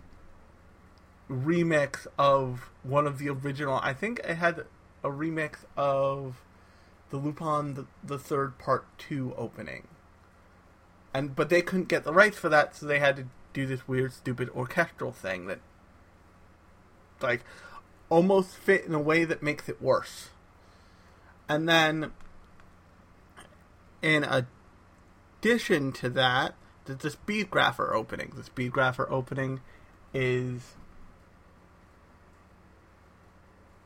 remix 1.29 2.07
of 2.19 2.71
one 2.83 3.07
of 3.07 3.19
the 3.19 3.29
original. 3.29 3.79
I 3.83 3.93
think 3.93 4.21
it 4.21 4.37
had 4.37 4.65
a 5.03 5.09
remix 5.09 5.57
of 5.77 6.43
the 7.11 7.17
Lupin 7.17 7.75
the, 7.75 7.87
the 8.03 8.19
Third 8.19 8.59
Part 8.59 8.87
Two 8.97 9.35
opening, 9.37 9.89
and 11.15 11.37
but 11.37 11.49
they 11.49 11.63
couldn't 11.63 11.89
get 11.89 12.05
the 12.05 12.13
rights 12.13 12.39
for 12.39 12.49
that, 12.49 12.77
so 12.77 12.87
they 12.87 12.99
had 12.99 13.17
to 13.17 13.27
do 13.53 13.67
this 13.67 13.87
weird, 13.87 14.13
stupid 14.13 14.49
orchestral 14.51 15.13
thing 15.13 15.47
that, 15.47 15.61
like, 17.21 17.45
almost 18.09 18.57
fit 18.57 18.85
in 18.85 18.95
a 18.95 19.01
way 19.01 19.25
that 19.25 19.43
makes 19.43 19.69
it 19.69 19.81
worse. 19.81 20.31
And 21.49 21.69
then, 21.69 22.13
in 24.01 24.25
addition 24.25 25.93
to 25.93 26.09
that, 26.11 26.55
there's 26.85 26.99
the 26.99 27.11
Speedgrapher 27.11 27.93
opening. 27.93 28.33
The 28.35 28.43
Speedgrapher 28.43 29.11
opening 29.11 29.61
is 30.15 30.75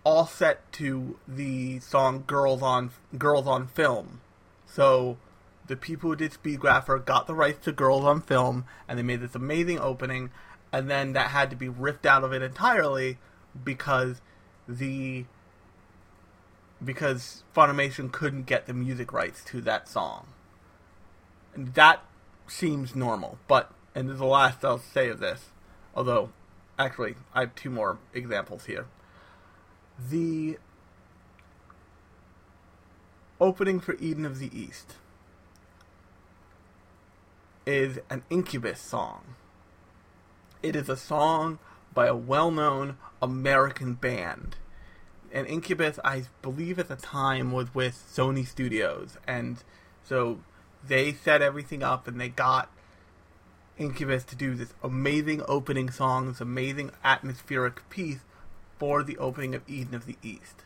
all 0.05 0.27
set 0.27 0.71
to 0.73 1.19
the 1.27 1.81
song 1.81 2.25
"Girls 2.27 2.63
on 2.63 2.93
Girls 3.19 3.47
on 3.47 3.67
Film." 3.67 4.21
So 4.67 5.19
the 5.67 5.77
people 5.77 6.11
who 6.11 6.17
did 6.17 6.33
Speedgrapher 6.33 7.05
got 7.05 7.27
the 7.27 7.35
rights 7.35 7.65
to 7.65 7.73
Girls 7.73 8.05
on 8.05 8.21
Film, 8.21 8.65
and 8.89 8.99
they 8.99 9.03
made 9.03 9.21
this 9.21 9.35
amazing 9.35 9.79
opening, 9.79 10.31
and 10.73 10.91
then 10.91 11.13
that 11.13 11.31
had 11.31 11.51
to 11.51 11.57
be 11.57 11.69
ripped 11.69 12.07
out 12.07 12.25
of 12.25 12.33
it 12.33 12.43
entirely 12.43 13.19
because 13.65 14.21
the 14.69 15.25
because 16.85 17.43
Funimation 17.57 18.13
couldn't 18.13 18.45
get 18.45 18.67
the 18.67 18.75
music 18.75 19.13
rights 19.13 19.43
to 19.45 19.63
that 19.63 19.89
song. 19.89 20.27
And 21.55 21.73
that 21.75 22.05
seems 22.47 22.95
normal, 22.95 23.39
but 23.49 23.73
and 23.95 24.09
this 24.09 24.15
is 24.15 24.21
the 24.21 24.27
last 24.27 24.65
I'll 24.65 24.79
say 24.79 25.09
of 25.09 25.21
this. 25.21 25.47
Although, 25.95 26.31
actually, 26.79 27.15
I 27.35 27.41
have 27.41 27.55
two 27.55 27.71
more 27.71 27.99
examples 28.13 28.67
here. 28.67 28.87
The 29.99 30.59
opening 33.41 33.81
for 33.81 33.95
Eden 33.95 34.27
of 34.27 34.39
the 34.39 34.51
East 34.59 34.97
is 37.67 37.99
an 38.09 38.23
Incubus 38.31 38.81
song. 38.81 39.35
It 40.63 40.77
is 40.77 40.89
a 40.89 40.97
song 40.97 41.59
by 41.93 42.07
a 42.07 42.15
well 42.15 42.51
known 42.51 42.97
American 43.21 43.95
band. 43.95 44.57
And 45.33 45.47
Incubus, 45.47 45.99
I 46.05 46.25
believe 46.41 46.79
at 46.79 46.89
the 46.89 46.97
time, 46.97 47.53
was 47.53 47.75
with 47.75 48.01
Sony 48.11 48.47
Studios. 48.47 49.19
And 49.27 49.63
so 50.05 50.41
they 50.87 51.13
set 51.13 51.43
everything 51.43 51.83
up 51.83 52.07
and 52.07 52.21
they 52.21 52.29
got 52.29 52.71
Incubus 53.77 54.25
to 54.25 54.37
do 54.37 54.55
this 54.55 54.73
amazing 54.83 55.43
opening 55.47 55.91
song, 55.91 56.29
this 56.29 56.41
amazing 56.41 56.93
atmospheric 57.05 57.89
piece 57.91 58.21
for 58.79 59.03
the 59.03 59.19
opening 59.19 59.55
of 59.55 59.63
Eden 59.69 59.95
of 59.95 60.07
the 60.07 60.17
East. 60.23 60.65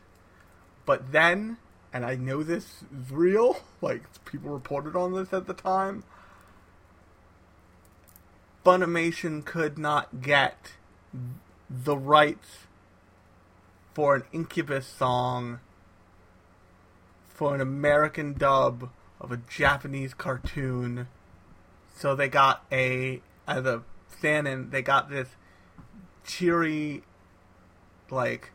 But 0.87 1.13
then, 1.13 1.57
and 1.93 2.05
I 2.05 2.17
know 2.17 2.43
this 2.43 2.65
is 2.65 3.11
real, 3.11 3.57
like 3.81 4.03
people 4.25 4.51
reported 4.51 4.95
on 4.95 5.15
this 5.15 5.33
at 5.33 5.47
the 5.47 5.55
time, 5.55 6.05
Funimation 8.65 9.45
could 9.45 9.79
not 9.79 10.21
get 10.21 10.73
the 11.69 11.97
rights 11.97 12.67
for 13.95 14.15
an 14.15 14.25
Incubus 14.33 14.87
song 14.87 15.61
for 17.29 17.55
an 17.55 17.61
American 17.63 18.35
dub 18.35 18.91
of 19.19 19.33
a 19.33 19.39
Japanese 19.39 20.13
cartoon. 20.13 21.09
So 21.95 22.15
they 22.15 22.29
got 22.29 22.65
a 22.71 23.23
as 23.47 23.65
a 23.65 23.83
stand 24.19 24.71
they 24.73 24.83
got 24.83 25.09
this 25.09 25.29
cheery 26.25 27.03
like 28.11 28.51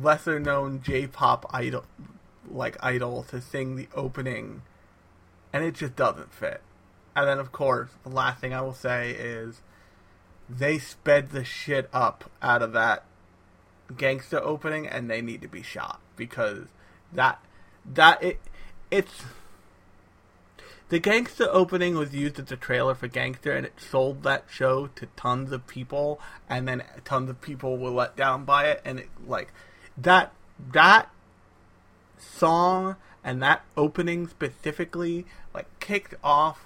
lesser 0.00 0.40
known 0.40 0.80
J 0.82 1.06
pop 1.06 1.44
idol 1.50 1.84
like 2.50 2.76
idol 2.82 3.24
to 3.24 3.40
sing 3.40 3.76
the 3.76 3.88
opening 3.94 4.62
and 5.52 5.62
it 5.62 5.74
just 5.74 5.94
doesn't 5.94 6.32
fit. 6.32 6.62
And 7.16 7.26
then 7.26 7.38
of 7.38 7.50
course 7.50 7.90
the 8.04 8.10
last 8.10 8.40
thing 8.40 8.52
I 8.52 8.60
will 8.60 8.74
say 8.74 9.10
is 9.10 9.62
they 10.48 10.78
sped 10.78 11.30
the 11.30 11.44
shit 11.44 11.88
up 11.92 12.30
out 12.40 12.62
of 12.62 12.72
that 12.72 13.04
Gangsta 13.92 14.40
opening 14.40 14.86
and 14.86 15.10
they 15.10 15.22
need 15.22 15.42
to 15.42 15.48
be 15.48 15.62
shot 15.62 16.00
because 16.16 16.66
that 17.12 17.42
that 17.84 18.22
it 18.22 18.40
it's 18.90 19.22
the 20.88 21.00
Gangsta 21.00 21.48
opening 21.50 21.96
was 21.96 22.14
used 22.14 22.38
as 22.38 22.52
a 22.52 22.56
trailer 22.56 22.94
for 22.94 23.08
Gangsta 23.08 23.56
and 23.56 23.66
it 23.66 23.80
sold 23.80 24.22
that 24.22 24.44
show 24.48 24.88
to 24.88 25.06
tons 25.16 25.50
of 25.52 25.66
people 25.66 26.20
and 26.48 26.68
then 26.68 26.82
tons 27.04 27.30
of 27.30 27.40
people 27.40 27.76
were 27.76 27.90
let 27.90 28.16
down 28.16 28.44
by 28.44 28.66
it 28.66 28.82
and 28.84 29.00
it 29.00 29.08
like 29.26 29.52
that 29.96 30.32
that 30.72 31.10
song 32.18 32.96
and 33.24 33.42
that 33.42 33.62
opening 33.76 34.26
specifically 34.28 35.26
like 35.54 35.66
kicked 35.80 36.14
off 36.22 36.65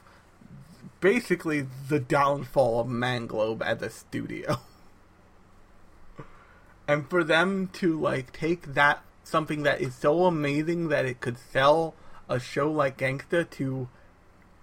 basically 1.01 1.67
the 1.89 2.01
downfall 2.01 2.81
of 2.81 2.87
Manglobe 2.87 3.63
as 3.63 3.83
a 3.83 3.91
studio. 3.91 4.61
and 6.89 7.09
for 7.09 7.25
them 7.25 7.69
to 7.75 7.99
like 7.99 8.33
take 8.33 8.75
that 8.75 9.03
something 9.25 9.63
that 9.63 9.81
is 9.81 9.95
so 9.95 10.27
amazing 10.27 10.89
that 10.89 11.05
it 11.05 11.21
could 11.21 11.39
sell 11.39 11.95
a 12.29 12.39
show 12.39 12.71
like 12.71 12.99
Gangsta 12.99 13.49
to 13.51 13.89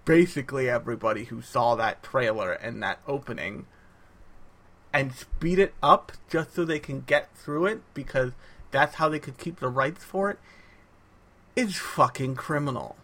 basically 0.04 0.68
everybody 0.68 1.24
who 1.24 1.42
saw 1.42 1.74
that 1.74 2.02
trailer 2.02 2.52
and 2.52 2.82
that 2.82 2.98
opening 3.06 3.66
and 4.92 5.12
speed 5.12 5.58
it 5.58 5.74
up 5.82 6.12
just 6.30 6.54
so 6.54 6.64
they 6.64 6.78
can 6.78 7.02
get 7.02 7.34
through 7.36 7.66
it 7.66 7.80
because 7.92 8.32
that's 8.70 8.96
how 8.96 9.08
they 9.08 9.18
could 9.18 9.38
keep 9.38 9.60
the 9.60 9.68
rights 9.68 10.04
for 10.04 10.30
it 10.30 10.38
is 11.56 11.76
fucking 11.76 12.36
criminal. 12.36 12.96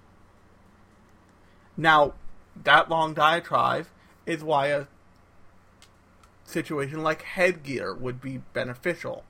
Now, 1.77 2.15
that 2.63 2.89
long 2.89 3.15
diatribe 3.15 3.87
is 4.27 4.43
why 4.43 4.69
a 4.69 4.87
situation 6.45 7.03
like 7.03 7.23
headgear 7.23 7.95
would 7.95 8.21
be 8.21 8.39
beneficial. 8.53 9.25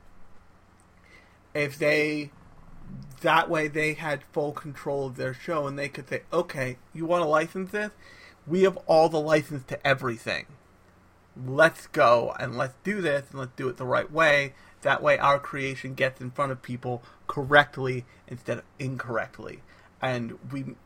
If 1.55 1.79
they 1.79 2.31
that 3.23 3.49
way 3.49 3.69
they 3.69 3.95
had 3.95 4.23
full 4.33 4.53
control 4.53 5.07
of 5.07 5.17
their 5.17 5.33
show 5.33 5.67
and 5.67 5.79
they 5.79 5.89
could 5.89 6.09
say, 6.09 6.23
okay, 6.33 6.77
you 6.93 7.07
want 7.07 7.23
to 7.23 7.29
license 7.29 7.71
this? 7.71 7.91
We 8.47 8.63
have 8.63 8.77
all 8.87 9.09
the 9.09 9.21
license 9.21 9.65
to 9.69 9.87
everything. 9.87 10.47
Let's 11.47 11.87
go 11.87 12.35
and 12.39 12.57
let's 12.57 12.75
do 12.85 13.01
this 13.01 13.31
and 13.31 13.41
let's 13.41 13.57
do 13.57 13.69
it 13.69 13.79
the 13.79 13.87
right 13.87 14.11
way. 14.11 14.53
That 14.83 15.03
way 15.03 15.17
our 15.19 15.39
creation 15.39 15.95
gets 15.95 16.21
in 16.21 16.31
front 16.31 16.53
of 16.53 16.61
people 16.61 17.03
correctly 17.27 18.05
instead 18.29 18.59
of 18.59 18.65
incorrectly. 18.79 19.63
And 20.03 20.39
we 20.53 20.77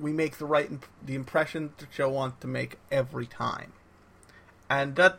we 0.00 0.12
make 0.12 0.38
the 0.38 0.46
right 0.46 0.70
imp- 0.70 0.86
the 1.04 1.14
impression 1.14 1.72
the 1.78 1.86
show 1.92 2.08
wants 2.08 2.40
to 2.40 2.46
make 2.46 2.76
every 2.90 3.26
time, 3.26 3.72
and 4.68 4.96
that 4.96 5.18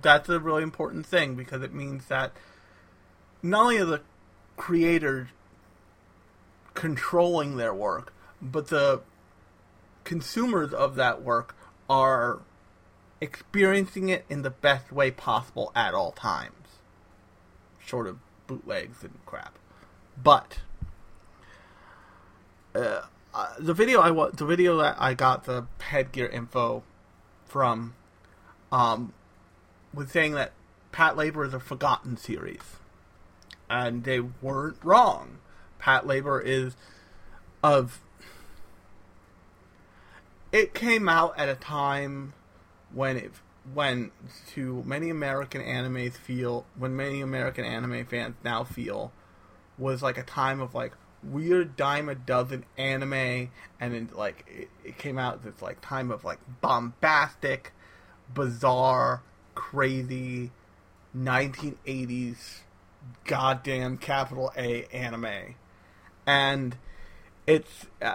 that's 0.00 0.28
a 0.28 0.38
really 0.40 0.62
important 0.62 1.06
thing 1.06 1.34
because 1.34 1.62
it 1.62 1.72
means 1.72 2.06
that 2.06 2.32
not 3.42 3.62
only 3.62 3.78
are 3.78 3.84
the 3.84 4.00
creators 4.56 5.28
controlling 6.74 7.56
their 7.56 7.74
work, 7.74 8.12
but 8.40 8.68
the 8.68 9.00
consumers 10.04 10.72
of 10.72 10.96
that 10.96 11.22
work 11.22 11.56
are 11.88 12.40
experiencing 13.20 14.08
it 14.08 14.24
in 14.28 14.42
the 14.42 14.50
best 14.50 14.92
way 14.92 15.10
possible 15.10 15.72
at 15.74 15.94
all 15.94 16.12
times, 16.12 16.78
short 17.78 18.06
of 18.06 18.18
bootlegs 18.46 19.02
and 19.02 19.14
crap. 19.24 19.58
But 20.22 20.58
uh, 22.74 23.02
uh, 23.34 23.48
the 23.58 23.74
video 23.74 24.00
I 24.00 24.10
the 24.30 24.46
video 24.46 24.76
that 24.78 24.96
I 24.98 25.14
got 25.14 25.44
the 25.44 25.66
headgear 25.80 26.26
info 26.26 26.84
from 27.46 27.94
um, 28.70 29.12
was 29.92 30.10
saying 30.10 30.32
that 30.34 30.52
Patlabor 30.92 31.46
is 31.46 31.52
a 31.52 31.60
forgotten 31.60 32.16
series, 32.16 32.76
and 33.68 34.04
they 34.04 34.20
weren't 34.20 34.76
wrong. 34.84 35.38
Patlabor 35.80 36.42
is 36.44 36.76
of 37.62 38.00
it 40.52 40.72
came 40.72 41.08
out 41.08 41.36
at 41.36 41.48
a 41.48 41.56
time 41.56 42.34
when 42.92 43.16
it 43.16 43.32
when 43.72 44.12
to 44.52 44.84
many 44.86 45.10
American 45.10 45.60
animes 45.60 46.12
feel 46.12 46.66
when 46.76 46.94
many 46.94 47.20
American 47.20 47.64
anime 47.64 48.04
fans 48.06 48.36
now 48.44 48.62
feel 48.62 49.10
was 49.76 50.02
like 50.02 50.16
a 50.16 50.22
time 50.22 50.60
of 50.60 50.74
like 50.74 50.92
weird 51.24 51.76
dime 51.76 52.08
a 52.08 52.14
dozen 52.14 52.64
anime, 52.76 53.50
and 53.80 53.94
then 53.94 54.08
like 54.14 54.44
it, 54.48 54.68
it 54.84 54.98
came 54.98 55.18
out 55.18 55.44
this 55.44 55.62
like 55.62 55.80
time 55.80 56.10
of 56.10 56.24
like 56.24 56.38
bombastic, 56.60 57.72
bizarre, 58.32 59.22
crazy, 59.54 60.50
1980s, 61.16 62.60
goddamn 63.24 63.98
capital 63.98 64.52
A 64.56 64.84
anime, 64.86 65.54
and 66.26 66.76
it's. 67.46 67.86
Uh, 68.00 68.14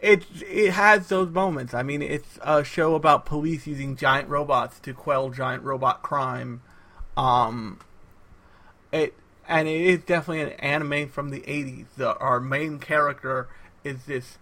it 0.00 0.24
it 0.42 0.72
has 0.72 1.08
those 1.08 1.30
moments. 1.30 1.72
I 1.72 1.84
mean, 1.84 2.02
it's 2.02 2.38
a 2.42 2.64
show 2.64 2.96
about 2.96 3.24
police 3.24 3.68
using 3.68 3.96
giant 3.96 4.28
robots 4.28 4.80
to 4.80 4.92
quell 4.92 5.30
giant 5.30 5.62
robot 5.62 6.02
crime. 6.02 6.60
Um, 7.16 7.78
it 8.92 9.14
and 9.52 9.68
it 9.68 9.82
is 9.82 9.98
definitely 10.04 10.40
an 10.40 10.58
anime 10.60 11.10
from 11.10 11.28
the 11.28 11.40
80s. 11.40 11.84
The, 11.98 12.16
our 12.16 12.40
main 12.40 12.78
character 12.78 13.48
is 13.84 14.06
this 14.06 14.38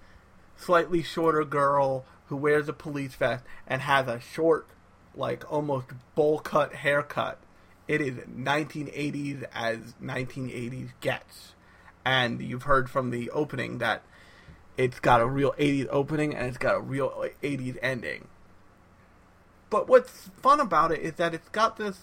slightly 0.57 1.03
shorter 1.03 1.45
girl 1.45 2.05
who 2.27 2.37
wears 2.37 2.69
a 2.69 2.73
police 2.73 3.17
vest 3.17 3.43
and 3.67 3.83
has 3.83 4.07
a 4.07 4.21
short, 4.21 4.69
like 5.17 5.51
almost 5.51 5.89
bowl 6.15 6.39
cut 6.39 6.77
haircut. 6.77 7.41
It 7.89 8.01
is 8.01 8.19
1980s 8.19 9.49
as 9.53 9.95
1980s 10.01 10.91
gets. 11.01 11.55
And 12.05 12.41
you've 12.41 12.63
heard 12.63 12.89
from 12.89 13.11
the 13.11 13.31
opening 13.31 13.79
that 13.79 14.03
it's 14.77 15.01
got 15.01 15.21
a 15.21 15.27
real 15.27 15.55
80s 15.59 15.89
opening 15.91 16.37
and 16.37 16.47
it's 16.47 16.57
got 16.57 16.77
a 16.77 16.81
real 16.81 17.27
80s 17.43 17.77
ending. 17.83 18.29
But 19.71 19.89
what's 19.89 20.31
fun 20.41 20.61
about 20.61 20.93
it 20.93 21.01
is 21.01 21.15
that 21.15 21.35
it's 21.35 21.49
got 21.49 21.79
this 21.79 21.99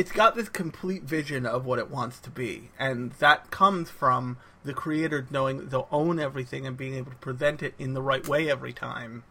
it's 0.00 0.12
got 0.12 0.34
this 0.34 0.48
complete 0.48 1.02
vision 1.02 1.44
of 1.44 1.66
what 1.66 1.78
it 1.78 1.90
wants 1.90 2.20
to 2.20 2.30
be, 2.30 2.70
and 2.78 3.12
that 3.18 3.50
comes 3.50 3.90
from 3.90 4.38
the 4.64 4.72
creator 4.72 5.26
knowing 5.30 5.68
they'll 5.68 5.88
own 5.92 6.18
everything 6.18 6.66
and 6.66 6.74
being 6.74 6.94
able 6.94 7.10
to 7.10 7.18
present 7.18 7.62
it 7.62 7.74
in 7.78 7.92
the 7.92 8.00
right 8.00 8.26
way 8.26 8.50
every 8.50 8.72
time. 8.72 9.24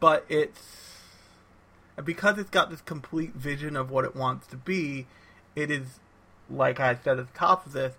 But 0.00 0.24
it's 0.30 0.96
because 2.02 2.38
it's 2.38 2.48
got 2.48 2.70
this 2.70 2.80
complete 2.80 3.34
vision 3.34 3.76
of 3.76 3.90
what 3.90 4.06
it 4.06 4.16
wants 4.16 4.46
to 4.46 4.56
be, 4.56 5.06
it 5.54 5.70
is 5.70 6.00
like 6.48 6.80
I 6.80 6.94
said 6.94 7.18
at 7.18 7.30
the 7.30 7.38
top 7.38 7.66
of 7.66 7.72
this, 7.72 7.92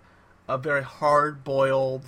a 0.48 0.58
very 0.58 0.82
hard 0.82 1.44
boiled 1.44 2.02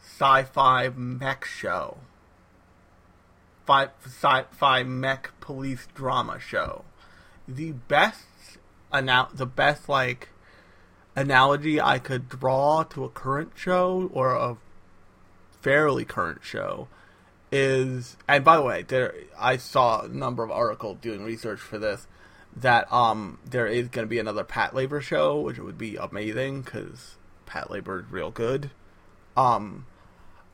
sci-fi 0.00 0.90
mech 0.90 1.44
show. 1.44 1.96
Sci-fi 3.66 4.84
mech 4.84 5.32
police 5.40 5.88
drama 5.92 6.38
show 6.38 6.84
the 7.46 7.72
best 7.72 8.24
anal- 8.92 9.30
the 9.32 9.46
best 9.46 9.88
like 9.88 10.30
analogy 11.16 11.80
I 11.80 11.98
could 11.98 12.28
draw 12.28 12.82
to 12.84 13.04
a 13.04 13.08
current 13.08 13.52
show 13.54 14.10
or 14.12 14.34
a 14.34 14.56
fairly 15.60 16.04
current 16.04 16.40
show 16.42 16.88
is 17.52 18.16
and 18.26 18.44
by 18.44 18.56
the 18.56 18.62
way 18.62 18.82
there 18.82 19.14
I 19.38 19.56
saw 19.56 20.02
a 20.02 20.08
number 20.08 20.42
of 20.42 20.50
articles 20.50 20.98
doing 21.00 21.22
research 21.24 21.60
for 21.60 21.78
this 21.78 22.06
that 22.56 22.92
um 22.92 23.38
there 23.48 23.66
is 23.66 23.88
going 23.88 24.06
to 24.06 24.10
be 24.10 24.18
another 24.18 24.44
Patlabor 24.44 25.00
show 25.00 25.40
which 25.40 25.58
would 25.58 25.78
be 25.78 25.96
amazing 25.96 26.64
cuz 26.64 27.16
Patlabor 27.46 28.04
is 28.04 28.10
real 28.10 28.30
good. 28.30 28.70
Um 29.36 29.86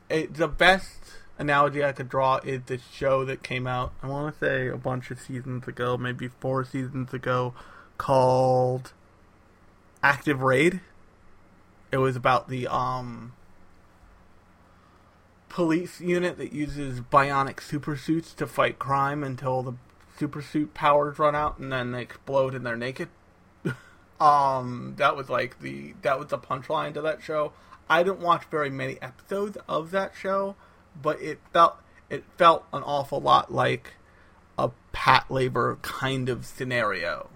it, 0.09 0.35
the 0.35 0.49
best 0.49 1.20
analogy 1.41 1.83
I 1.83 1.93
could 1.93 2.11
draw 2.11 2.37
is 2.45 2.63
the 2.67 2.79
show 2.93 3.25
that 3.25 3.43
came 3.43 3.67
out, 3.67 3.93
I 4.03 4.07
want 4.07 4.33
to 4.33 4.39
say 4.39 4.69
a 4.69 4.77
bunch 4.77 5.11
of 5.11 5.19
seasons 5.19 5.67
ago, 5.67 5.97
maybe 5.97 6.29
four 6.29 6.65
seasons 6.65 7.15
ago, 7.15 7.55
called 7.97 8.93
Active 10.03 10.43
Raid. 10.43 10.81
It 11.91 11.97
was 11.97 12.15
about 12.15 12.49
the 12.49 12.69
um 12.69 13.33
police 15.49 16.01
unit 16.01 16.37
that 16.39 16.53
uses 16.53 17.01
bionic 17.01 17.61
super 17.61 17.97
suits 17.97 18.33
to 18.35 18.47
fight 18.47 18.79
crime 18.79 19.25
until 19.25 19.63
the 19.63 19.73
super 20.17 20.41
suit 20.43 20.75
powers 20.75 21.19
run 21.19 21.35
out 21.35 21.59
and 21.59 21.73
then 21.73 21.91
they 21.91 22.03
explode 22.03 22.55
and 22.55 22.65
they're 22.65 22.77
naked. 22.77 23.09
um 24.21 24.95
that 24.99 25.17
was 25.17 25.31
like 25.31 25.59
the 25.61 25.95
that 26.03 26.19
was 26.19 26.29
the 26.29 26.39
punchline 26.39 26.93
to 26.95 27.01
that 27.01 27.23
show. 27.23 27.53
I 27.89 28.03
didn't 28.03 28.21
watch 28.21 28.45
very 28.51 28.71
many 28.71 29.01
episodes 29.03 29.57
of 29.67 29.91
that 29.91 30.13
show 30.15 30.55
but 31.01 31.21
it 31.21 31.41
felt 31.53 31.77
it 32.09 32.25
felt 32.37 32.65
an 32.73 32.83
awful 32.83 33.21
lot 33.21 33.53
like 33.53 33.95
a 34.59 34.71
Patlabor 34.93 35.81
kind 35.83 36.29
of 36.29 36.45
scenario. 36.45 37.31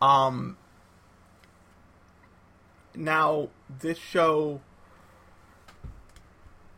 Um, 0.00 0.56
now 2.94 3.48
this 3.68 3.98
show 3.98 4.60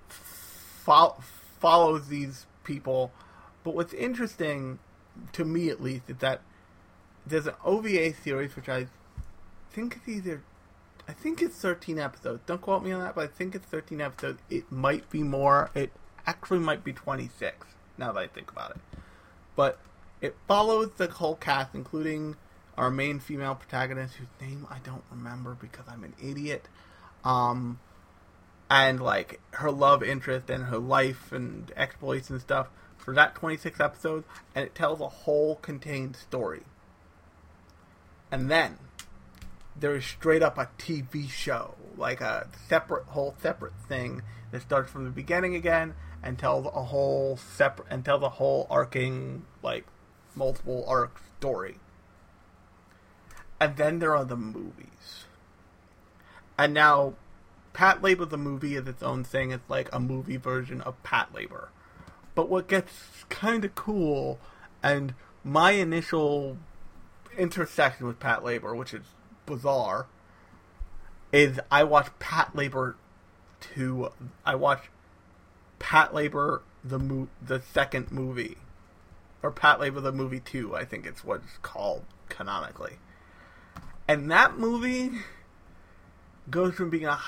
fo- 0.08 1.16
follows 1.60 2.08
these 2.08 2.46
people, 2.64 3.12
but 3.62 3.74
what's 3.74 3.92
interesting 3.92 4.78
to 5.32 5.44
me 5.44 5.68
at 5.68 5.80
least 5.80 6.08
is 6.08 6.16
that 6.18 6.40
there's 7.26 7.46
an 7.46 7.54
OVA 7.64 8.14
series 8.14 8.56
which 8.56 8.68
I 8.68 8.86
think 9.70 10.00
is 10.02 10.16
either 10.16 10.42
I 11.12 11.14
think 11.14 11.42
it's 11.42 11.56
13 11.56 11.98
episodes. 11.98 12.40
Don't 12.46 12.62
quote 12.62 12.82
me 12.82 12.90
on 12.90 13.00
that, 13.00 13.14
but 13.14 13.24
I 13.24 13.26
think 13.26 13.54
it's 13.54 13.66
13 13.66 14.00
episodes. 14.00 14.40
It 14.48 14.72
might 14.72 15.10
be 15.10 15.22
more. 15.22 15.70
It 15.74 15.92
actually 16.26 16.60
might 16.60 16.82
be 16.84 16.94
26 16.94 17.66
now 17.98 18.12
that 18.12 18.18
I 18.18 18.26
think 18.28 18.50
about 18.50 18.70
it. 18.70 18.78
But 19.54 19.78
it 20.22 20.34
follows 20.48 20.92
the 20.96 21.08
whole 21.08 21.34
cast, 21.34 21.74
including 21.74 22.36
our 22.78 22.90
main 22.90 23.20
female 23.20 23.54
protagonist, 23.54 24.14
whose 24.14 24.28
name 24.40 24.66
I 24.70 24.78
don't 24.78 25.04
remember 25.10 25.54
because 25.60 25.84
I'm 25.86 26.02
an 26.02 26.14
idiot. 26.18 26.66
Um, 27.26 27.78
and 28.70 28.98
like 28.98 29.38
her 29.50 29.70
love 29.70 30.02
interest 30.02 30.48
and 30.48 30.64
her 30.64 30.78
life 30.78 31.30
and 31.30 31.70
exploits 31.76 32.30
and 32.30 32.40
stuff 32.40 32.68
for 32.96 33.12
that 33.12 33.34
26 33.34 33.80
episodes, 33.80 34.26
and 34.54 34.64
it 34.64 34.74
tells 34.74 34.98
a 35.02 35.08
whole 35.08 35.56
contained 35.56 36.16
story. 36.16 36.62
And 38.30 38.50
then 38.50 38.78
there 39.82 39.96
is 39.96 40.04
straight 40.04 40.44
up 40.44 40.56
a 40.56 40.70
TV 40.78 41.28
show, 41.28 41.74
like 41.96 42.20
a 42.20 42.46
separate 42.68 43.04
whole 43.06 43.34
separate 43.42 43.74
thing 43.88 44.22
that 44.52 44.62
starts 44.62 44.90
from 44.90 45.04
the 45.04 45.10
beginning 45.10 45.56
again 45.56 45.94
and 46.22 46.38
tells 46.38 46.66
a 46.66 46.84
whole 46.84 47.36
separate 47.36 47.88
and 47.90 48.04
tells 48.04 48.22
a 48.22 48.28
whole 48.28 48.68
arcing 48.70 49.44
like 49.60 49.84
multiple 50.36 50.84
arc 50.86 51.20
story. 51.36 51.78
And 53.60 53.76
then 53.76 53.98
there 53.98 54.16
are 54.16 54.24
the 54.24 54.36
movies. 54.36 55.24
And 56.56 56.72
now 56.72 57.14
Patlabor 57.74 58.30
the 58.30 58.38
movie 58.38 58.76
is 58.76 58.86
its 58.86 59.02
own 59.02 59.24
thing. 59.24 59.50
It's 59.50 59.68
like 59.68 59.88
a 59.92 59.98
movie 59.98 60.36
version 60.36 60.80
of 60.82 61.02
Patlabor. 61.02 61.68
But 62.36 62.48
what 62.48 62.68
gets 62.68 63.24
kind 63.28 63.64
of 63.64 63.74
cool 63.74 64.38
and 64.80 65.14
my 65.42 65.72
initial 65.72 66.58
intersection 67.36 68.06
with 68.06 68.20
Patlabor, 68.20 68.76
which 68.76 68.94
is 68.94 69.02
bizarre 69.46 70.06
is 71.32 71.60
I 71.70 71.84
watched 71.84 72.18
Patlabor 72.18 72.94
two. 73.60 74.10
I 74.44 74.54
watched 74.54 74.88
Patlabor 75.80 76.60
the 76.84 76.98
mo- 76.98 77.28
the 77.40 77.62
second 77.72 78.10
movie, 78.10 78.58
or 79.42 79.50
Patlabor 79.50 80.02
the 80.02 80.12
movie 80.12 80.40
two. 80.40 80.74
I 80.74 80.84
think 80.84 81.06
it's 81.06 81.24
what 81.24 81.42
it's 81.44 81.58
called 81.62 82.04
canonically. 82.28 82.98
And 84.08 84.30
that 84.30 84.58
movie 84.58 85.20
goes 86.50 86.74
from 86.74 86.90
being 86.90 87.06
a 87.06 87.18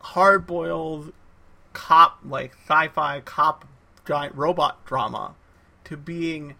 hard 0.00 0.46
boiled 0.46 1.12
cop 1.72 2.18
like 2.24 2.52
sci-fi 2.66 3.20
cop 3.20 3.66
giant 4.06 4.34
robot 4.34 4.84
drama 4.84 5.34
to 5.84 5.96
being 5.96 6.54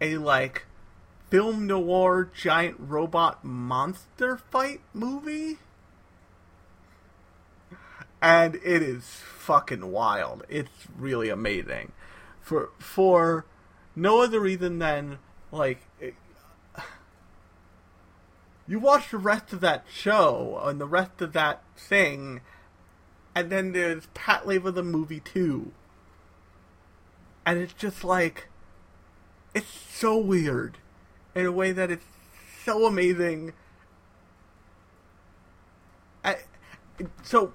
a 0.00 0.16
like 0.18 0.66
film 1.32 1.66
noir 1.66 2.28
giant 2.34 2.76
robot 2.78 3.42
monster 3.42 4.36
fight 4.36 4.82
movie. 4.92 5.56
And 8.20 8.56
it 8.56 8.82
is 8.82 9.04
fucking 9.04 9.90
wild. 9.90 10.44
It's 10.50 10.86
really 10.94 11.30
amazing. 11.30 11.92
For 12.42 12.68
for 12.78 13.46
no 13.96 14.20
other 14.20 14.40
reason 14.40 14.78
than 14.78 15.20
like 15.50 15.86
it, 15.98 16.14
you 18.68 18.78
watch 18.78 19.10
the 19.10 19.16
rest 19.16 19.54
of 19.54 19.62
that 19.62 19.86
show 19.90 20.60
and 20.62 20.78
the 20.78 20.86
rest 20.86 21.22
of 21.22 21.32
that 21.32 21.62
thing, 21.78 22.42
and 23.34 23.48
then 23.48 23.72
there's 23.72 24.06
Pat 24.12 24.44
Patlabor 24.44 24.74
the 24.74 24.82
movie 24.82 25.20
too. 25.20 25.72
And 27.46 27.58
it's 27.58 27.72
just 27.72 28.04
like 28.04 28.48
it's 29.54 29.66
so 29.66 30.18
weird 30.18 30.76
in 31.34 31.46
a 31.46 31.52
way 31.52 31.72
that 31.72 31.90
is 31.90 31.98
so 32.64 32.86
amazing. 32.86 33.52
I, 36.24 36.36
so 37.22 37.52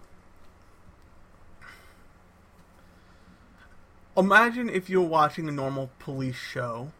imagine 4.17 4.69
if 4.69 4.89
you're 4.89 5.01
watching 5.01 5.47
a 5.47 5.51
normal 5.51 5.89
police 5.99 6.35
show 6.35 6.91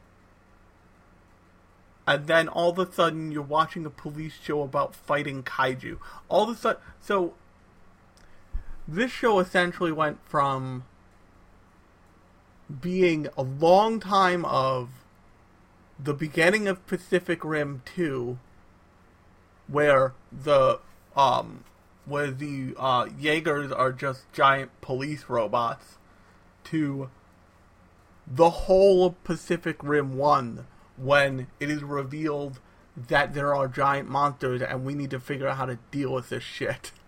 and 2.08 2.26
then 2.26 2.48
all 2.48 2.70
of 2.70 2.80
a 2.80 2.92
sudden 2.92 3.32
you're 3.32 3.42
watching 3.42 3.86
a 3.86 3.90
police 3.90 4.36
show 4.42 4.62
about 4.62 4.96
fighting 4.96 5.44
kaiju. 5.44 5.98
All 6.30 6.44
of 6.44 6.56
a 6.56 6.60
sudden, 6.60 6.82
so 7.02 7.34
this 8.88 9.12
show 9.12 9.40
essentially 9.40 9.92
went 9.92 10.20
from 10.26 10.86
being 12.82 13.28
a 13.38 13.44
long 13.44 14.00
time 14.00 14.46
of 14.46 14.90
the 16.00 16.14
beginning 16.14 16.68
of 16.68 16.86
Pacific 16.88 17.44
Rim 17.44 17.82
2 17.96 18.38
where 19.68 20.14
the 20.32 20.80
um 21.16 21.64
where 22.06 22.32
the 22.32 22.74
uh 22.78 23.08
Jaegers 23.20 23.72
are 23.72 23.92
just 23.92 24.32
giant 24.32 24.72
police 24.82 25.26
robots 25.28 25.98
to 26.66 27.10
the 28.26 28.50
whole 28.50 29.06
of 29.06 29.24
Pacific 29.24 29.78
Rim 29.82 30.18
1 30.18 30.68
when 30.98 31.48
it 31.60 31.70
is 31.70 31.84
revealed 31.84 32.60
that 32.96 33.34
there 33.34 33.56
are 33.56 33.68
giant 33.68 34.10
monsters 34.10 34.62
and 34.62 34.84
we 34.84 34.96
need 34.96 35.12
to 35.12 35.20
figure 35.20 35.48
out 35.48 35.58
how 35.58 35.66
to 35.66 35.78
deal 35.92 36.14
with 36.14 36.30
this 36.30 36.44
shit. 36.44 36.92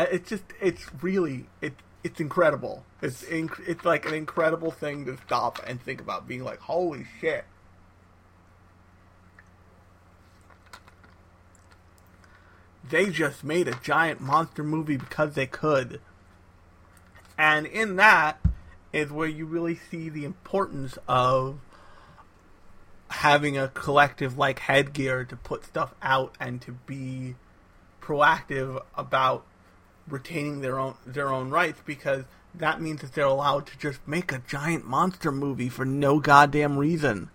It's 0.00 0.30
just, 0.30 0.44
it's 0.60 0.86
really, 1.02 1.46
it, 1.60 1.74
it's 2.04 2.20
incredible. 2.20 2.84
It's 3.02 3.22
inc- 3.24 3.66
it's 3.66 3.84
like 3.84 4.06
an 4.06 4.14
incredible 4.14 4.70
thing 4.70 5.04
to 5.06 5.16
stop 5.26 5.60
and 5.66 5.80
think 5.80 6.00
about, 6.00 6.28
being 6.28 6.44
like, 6.44 6.60
holy 6.60 7.06
shit. 7.20 7.44
They 12.88 13.10
just 13.10 13.44
made 13.44 13.68
a 13.68 13.78
giant 13.82 14.20
monster 14.20 14.64
movie 14.64 14.96
because 14.96 15.34
they 15.34 15.46
could. 15.46 16.00
And 17.36 17.66
in 17.66 17.96
that 17.96 18.40
is 18.92 19.12
where 19.12 19.28
you 19.28 19.44
really 19.44 19.78
see 19.90 20.08
the 20.08 20.24
importance 20.24 20.96
of 21.06 21.58
having 23.10 23.58
a 23.58 23.68
collective 23.68 24.38
like 24.38 24.60
headgear 24.60 25.24
to 25.24 25.36
put 25.36 25.64
stuff 25.64 25.94
out 26.02 26.34
and 26.40 26.60
to 26.62 26.72
be 26.72 27.34
proactive 28.00 28.82
about 28.96 29.44
retaining 30.08 30.60
their 30.60 30.78
own 30.78 30.94
their 31.06 31.28
own 31.28 31.50
rights 31.50 31.80
because 31.84 32.24
that 32.54 32.80
means 32.80 33.00
that 33.00 33.12
they're 33.12 33.24
allowed 33.24 33.66
to 33.66 33.78
just 33.78 34.00
make 34.06 34.32
a 34.32 34.42
giant 34.46 34.84
monster 34.84 35.30
movie 35.30 35.68
for 35.68 35.84
no 35.84 36.18
goddamn 36.18 36.78
reason. 36.78 37.30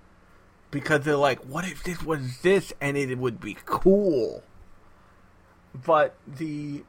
Because 0.72 1.02
they're 1.02 1.16
like, 1.16 1.40
what 1.42 1.66
if 1.66 1.84
this 1.84 2.02
was 2.02 2.40
this 2.42 2.74
and 2.82 2.98
it 2.98 3.16
would 3.18 3.40
be 3.40 3.58
cool? 3.66 4.44
But 5.74 6.16
the 6.28 6.84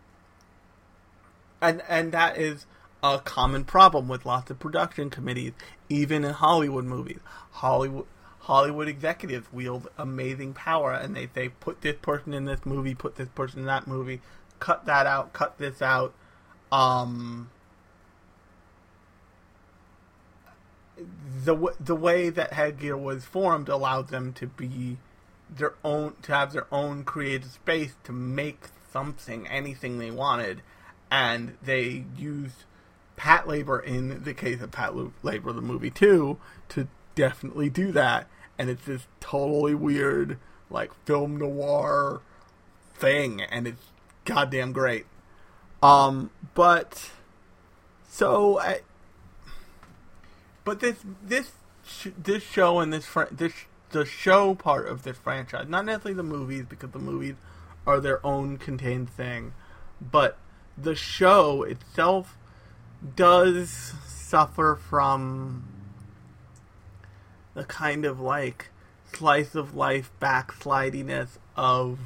and 1.60 1.82
and 1.88 2.12
that 2.12 2.38
is 2.38 2.66
a 3.02 3.18
common 3.18 3.64
problem 3.64 4.08
with 4.08 4.24
lots 4.24 4.50
of 4.50 4.58
production 4.58 5.10
committees, 5.10 5.52
even 5.88 6.24
in 6.24 6.32
Hollywood 6.32 6.84
movies. 6.84 7.20
Hollywood 7.52 8.06
Hollywood 8.40 8.88
executives 8.88 9.46
wield 9.52 9.88
amazing 9.96 10.52
power, 10.52 10.92
and 10.92 11.16
they 11.16 11.28
say, 11.34 11.48
put 11.48 11.80
this 11.80 11.96
person 12.02 12.34
in 12.34 12.44
this 12.44 12.66
movie, 12.66 12.94
put 12.94 13.16
this 13.16 13.28
person 13.30 13.60
in 13.60 13.66
that 13.66 13.86
movie, 13.86 14.20
cut 14.64 14.86
that 14.86 15.06
out, 15.06 15.34
cut 15.34 15.58
this 15.58 15.82
out. 15.82 16.14
Um, 16.72 17.50
the 20.96 21.74
the 21.78 21.94
way 21.94 22.30
that 22.30 22.54
Headgear 22.54 22.96
was 22.96 23.26
formed 23.26 23.68
allowed 23.68 24.08
them 24.08 24.32
to 24.32 24.46
be 24.46 24.96
their 25.50 25.74
own 25.84 26.14
to 26.22 26.34
have 26.34 26.54
their 26.54 26.66
own 26.72 27.04
creative 27.04 27.50
space 27.50 27.94
to 28.04 28.12
make 28.12 28.68
something 28.90 29.46
anything 29.48 29.98
they 29.98 30.10
wanted. 30.10 30.62
And 31.10 31.58
they 31.62 32.06
used 32.16 32.64
Patlabor 33.18 33.84
in 33.84 34.24
the 34.24 34.32
case 34.32 34.62
of 34.62 34.70
Patlabor 34.70 35.54
the 35.54 35.60
movie 35.60 35.90
too 35.90 36.38
to 36.70 36.88
definitely 37.14 37.68
do 37.68 37.92
that. 37.92 38.28
And 38.58 38.70
it's 38.70 38.86
this 38.86 39.06
totally 39.20 39.74
weird 39.74 40.38
like 40.70 40.90
film 41.04 41.36
noir 41.36 42.22
thing. 42.94 43.42
And 43.42 43.66
it's 43.66 43.84
goddamn 44.24 44.72
great. 44.72 45.06
Um 45.82 46.30
but 46.54 47.10
so 48.08 48.60
I, 48.60 48.80
but 50.64 50.80
this 50.80 50.98
this 51.22 51.50
this 52.16 52.42
show 52.42 52.78
and 52.78 52.92
this 52.92 53.04
fr- 53.04 53.24
this 53.30 53.52
the 53.90 54.04
show 54.04 54.54
part 54.54 54.88
of 54.88 55.02
this 55.02 55.16
franchise, 55.16 55.66
not 55.68 55.84
necessarily 55.84 56.14
the 56.14 56.22
movies 56.22 56.64
because 56.68 56.90
the 56.90 56.98
movies 56.98 57.34
are 57.86 58.00
their 58.00 58.24
own 58.24 58.56
contained 58.56 59.10
thing, 59.10 59.52
but 60.00 60.38
the 60.78 60.94
show 60.94 61.62
itself 61.64 62.36
does 63.16 63.92
suffer 64.06 64.78
from 64.88 65.64
the 67.54 67.64
kind 67.64 68.04
of 68.04 68.20
like 68.20 68.70
slice 69.12 69.54
of 69.54 69.74
life 69.74 70.10
backslidiness 70.20 71.38
of 71.56 71.98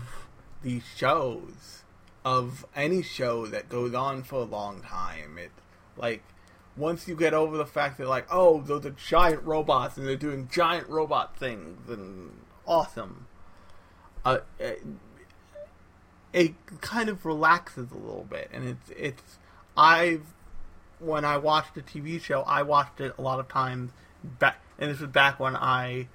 these 0.62 0.84
shows 0.96 1.82
of 2.24 2.66
any 2.74 3.02
show 3.02 3.46
that 3.46 3.68
goes 3.68 3.94
on 3.94 4.22
for 4.22 4.36
a 4.36 4.44
long 4.44 4.82
time. 4.82 5.38
It 5.38 5.50
like 5.96 6.22
once 6.76 7.08
you 7.08 7.16
get 7.16 7.34
over 7.34 7.56
the 7.56 7.66
fact 7.66 7.98
that 7.98 8.08
like, 8.08 8.26
oh, 8.30 8.60
those 8.62 8.86
are 8.86 8.90
giant 8.90 9.42
robots 9.42 9.96
and 9.96 10.06
they're 10.06 10.16
doing 10.16 10.48
giant 10.50 10.88
robot 10.88 11.36
things 11.36 11.88
and 11.88 12.30
awesome, 12.66 13.26
uh, 14.24 14.38
it, 14.58 14.84
it 16.32 16.54
kind 16.80 17.08
of 17.08 17.24
relaxes 17.24 17.90
a 17.90 17.96
little 17.96 18.26
bit, 18.28 18.48
and 18.52 18.68
it's 18.68 18.90
it's 18.96 19.38
I've 19.76 20.34
when 21.00 21.24
I 21.24 21.36
watched 21.36 21.76
a 21.76 21.80
TV 21.80 22.20
show, 22.20 22.42
I 22.42 22.62
watched 22.62 23.00
it 23.00 23.14
a 23.18 23.22
lot 23.22 23.40
of 23.40 23.48
times 23.48 23.92
back, 24.22 24.60
and 24.78 24.90
this 24.90 25.00
was 25.00 25.10
back 25.10 25.40
when 25.40 25.56
I 25.56 26.08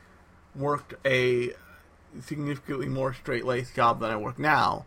worked 0.56 0.94
a 1.06 1.54
significantly 2.22 2.88
more 2.88 3.14
straight 3.14 3.46
laced 3.46 3.76
job 3.76 4.00
than 4.00 4.12
I 4.12 4.18
work 4.18 4.38
now. 4.38 4.86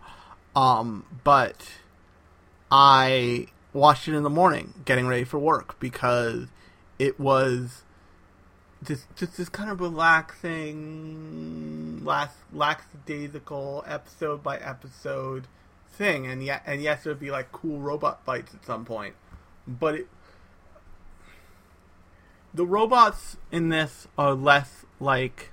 Um, 0.57 1.05
but 1.23 1.71
I 2.71 3.49
watched 3.75 4.09
it 4.09 4.15
in 4.15 4.23
the 4.23 4.31
morning, 4.31 4.73
getting 4.87 5.07
ready 5.07 5.25
for 5.25 5.39
work, 5.39 5.79
because 5.79 6.47
it 6.99 7.21
was 7.21 7.83
just 8.83 9.05
just 9.17 9.37
this 9.37 9.51
kind 9.51 9.71
of 9.71 9.83
relaxing, 9.83 12.03
last 12.03 12.37
lackadaisical 12.53 13.85
episode 13.87 14.43
by 14.43 14.57
episode 14.57 15.47
thing, 15.91 16.27
and 16.27 16.43
yet 16.43 16.63
and 16.65 16.83
yes, 16.83 17.05
there'd 17.05 17.21
be 17.21 17.31
like 17.31 17.53
cool 17.53 17.79
robot 17.79 18.25
fights 18.25 18.55
at 18.55 18.65
some 18.65 18.87
point, 18.87 19.15
but 19.69 19.95
it, 19.95 20.09
the 22.55 22.65
robots 22.65 23.37
in 23.53 23.69
this 23.69 24.09
are 24.17 24.33
less 24.33 24.87
like 25.01 25.51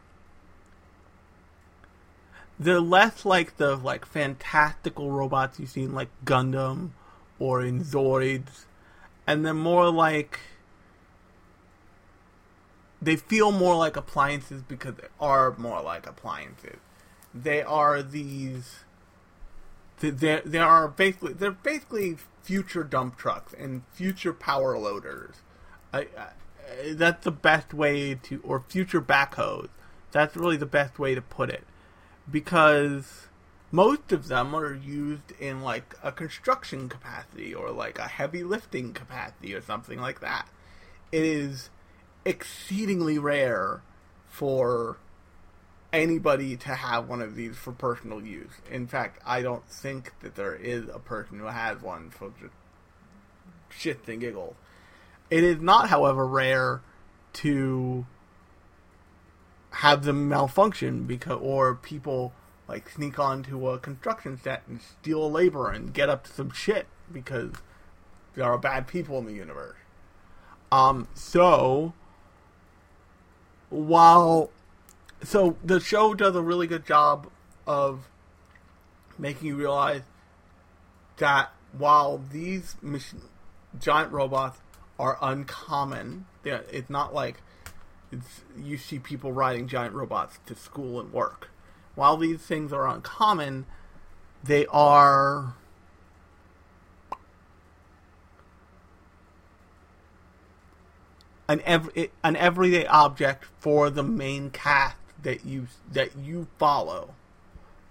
they're 2.60 2.80
less 2.80 3.26
like 3.26 3.58
the 3.58 3.76
like 3.76 4.06
fantastical 4.06 5.12
robots 5.12 5.60
you 5.60 5.66
see 5.66 5.84
in 5.84 5.94
like 5.94 6.10
Gundam 6.26 6.92
or 7.40 7.64
in 7.64 7.84
Zoids, 7.84 8.66
and 9.26 9.46
they're 9.46 9.54
more 9.54 9.90
like 9.92 10.40
they 13.02 13.16
feel 13.16 13.52
more 13.52 13.76
like 13.76 13.98
appliances 13.98 14.62
because 14.62 14.96
they 14.96 15.08
are 15.20 15.56
more 15.58 15.82
like 15.82 16.08
appliances. 16.08 16.78
They 17.34 17.62
are 17.62 18.02
these. 18.02 18.80
They 20.00 20.42
they 20.46 20.60
are 20.60 20.88
basically 20.88 21.34
they're 21.34 21.52
basically 21.52 22.18
future 22.44 22.84
dump 22.84 23.18
trucks 23.18 23.54
and 23.58 23.84
future 23.92 24.34
power 24.34 24.78
loaders. 24.78 25.38
I, 25.92 26.08
I, 26.18 26.94
that's 26.94 27.24
the 27.24 27.32
best 27.32 27.74
way 27.74 28.16
to 28.16 28.42
or 28.44 28.64
future 28.68 29.02
backhoes. 29.02 29.70
That's 30.12 30.36
really 30.36 30.58
the 30.58 30.68
best 30.68 31.00
way 31.00 31.16
to 31.16 31.22
put 31.22 31.50
it 31.50 31.64
because 32.30 33.28
most 33.72 34.12
of 34.12 34.28
them 34.28 34.56
are 34.56 34.74
used 34.74 35.32
in 35.40 35.62
like 35.62 35.96
a 36.04 36.12
construction 36.12 36.90
capacity 36.90 37.54
or 37.54 37.72
like 37.72 37.98
a 37.98 38.08
heavy 38.08 38.44
lifting 38.44 38.94
capacity 38.94 39.54
or 39.54 39.62
something 39.62 40.00
like 40.00 40.22
that. 40.22 40.48
It 41.12 41.24
is 41.24 41.70
exceedingly 42.26 43.18
rare 43.18 43.82
for 44.28 44.98
anybody 45.92 46.58
to 46.58 46.76
have 46.76 47.08
one 47.08 47.22
of 47.22 47.36
these 47.36 47.56
for 47.56 47.72
personal 47.72 48.22
use. 48.22 48.52
In 48.70 48.88
fact, 48.88 49.22
I 49.26 49.42
don't 49.42 49.68
think 49.70 50.14
that 50.22 50.36
there 50.36 50.56
is 50.56 50.86
a 50.92 51.00
person 51.00 51.40
who 51.40 51.46
has 51.46 51.82
one 51.82 52.10
for 52.10 52.32
just 52.40 52.54
shits 53.72 54.08
and 54.08 54.20
giggles. 54.20 54.56
It 55.30 55.44
is 55.44 55.60
not, 55.62 55.90
however, 55.90 56.28
rare 56.28 56.82
to 57.34 58.06
have 59.74 60.04
them 60.04 60.30
malfunction 60.30 61.04
because 61.04 61.40
or 61.42 61.76
people 61.76 62.34
like 62.68 62.90
sneak 62.90 63.18
onto 63.18 63.68
a 63.68 63.80
construction 63.80 64.40
set 64.42 64.64
and 64.68 64.80
steal 64.82 65.30
labor 65.30 65.70
and 65.70 65.94
get 65.94 66.10
up 66.10 66.24
to 66.24 66.32
some 66.32 66.52
shit 66.52 66.88
because 67.12 67.52
there 68.36 68.46
are 68.46 68.58
bad 68.58 68.88
people 68.88 69.18
in 69.18 69.26
the 69.26 69.34
universe. 69.34 69.78
Um, 70.72 71.08
so 71.14 71.94
while 73.70 74.50
so 75.24 75.58
the 75.64 75.80
show 75.80 76.14
does 76.14 76.36
a 76.36 76.42
really 76.42 76.68
good 76.68 76.86
job 76.86 77.30
of 77.66 78.08
making 79.18 79.48
you 79.48 79.56
realize 79.56 80.02
that 81.18 81.52
while 81.78 82.22
these 82.32 82.76
machine, 82.82 83.22
giant 83.80 84.12
robots 84.12 84.60
are 85.00 85.18
uncommon, 85.22 86.26
it's 86.44 86.90
not 86.90 87.14
like 87.14 87.42
it's, 88.14 88.42
you 88.58 88.78
see 88.78 89.00
people 89.00 89.32
riding 89.32 89.68
giant 89.68 89.94
robots 89.94 90.40
to 90.46 90.56
school 90.56 91.00
and 91.00 91.12
work. 91.12 91.50
While 91.96 92.18
these 92.18 92.40
things 92.40 92.72
are 92.72 92.88
uncommon, 92.88 93.66
they 94.44 94.66
are 94.68 95.56
an 101.48 101.62
every 101.66 102.12
an 102.24 102.36
everyday 102.36 102.86
object 102.88 103.46
for 103.60 103.90
the 103.90 104.04
main 104.04 104.50
cast 104.50 104.98
that 105.22 105.46
you 105.46 105.68
that 105.92 106.16
you 106.18 106.48
follow. 106.58 107.14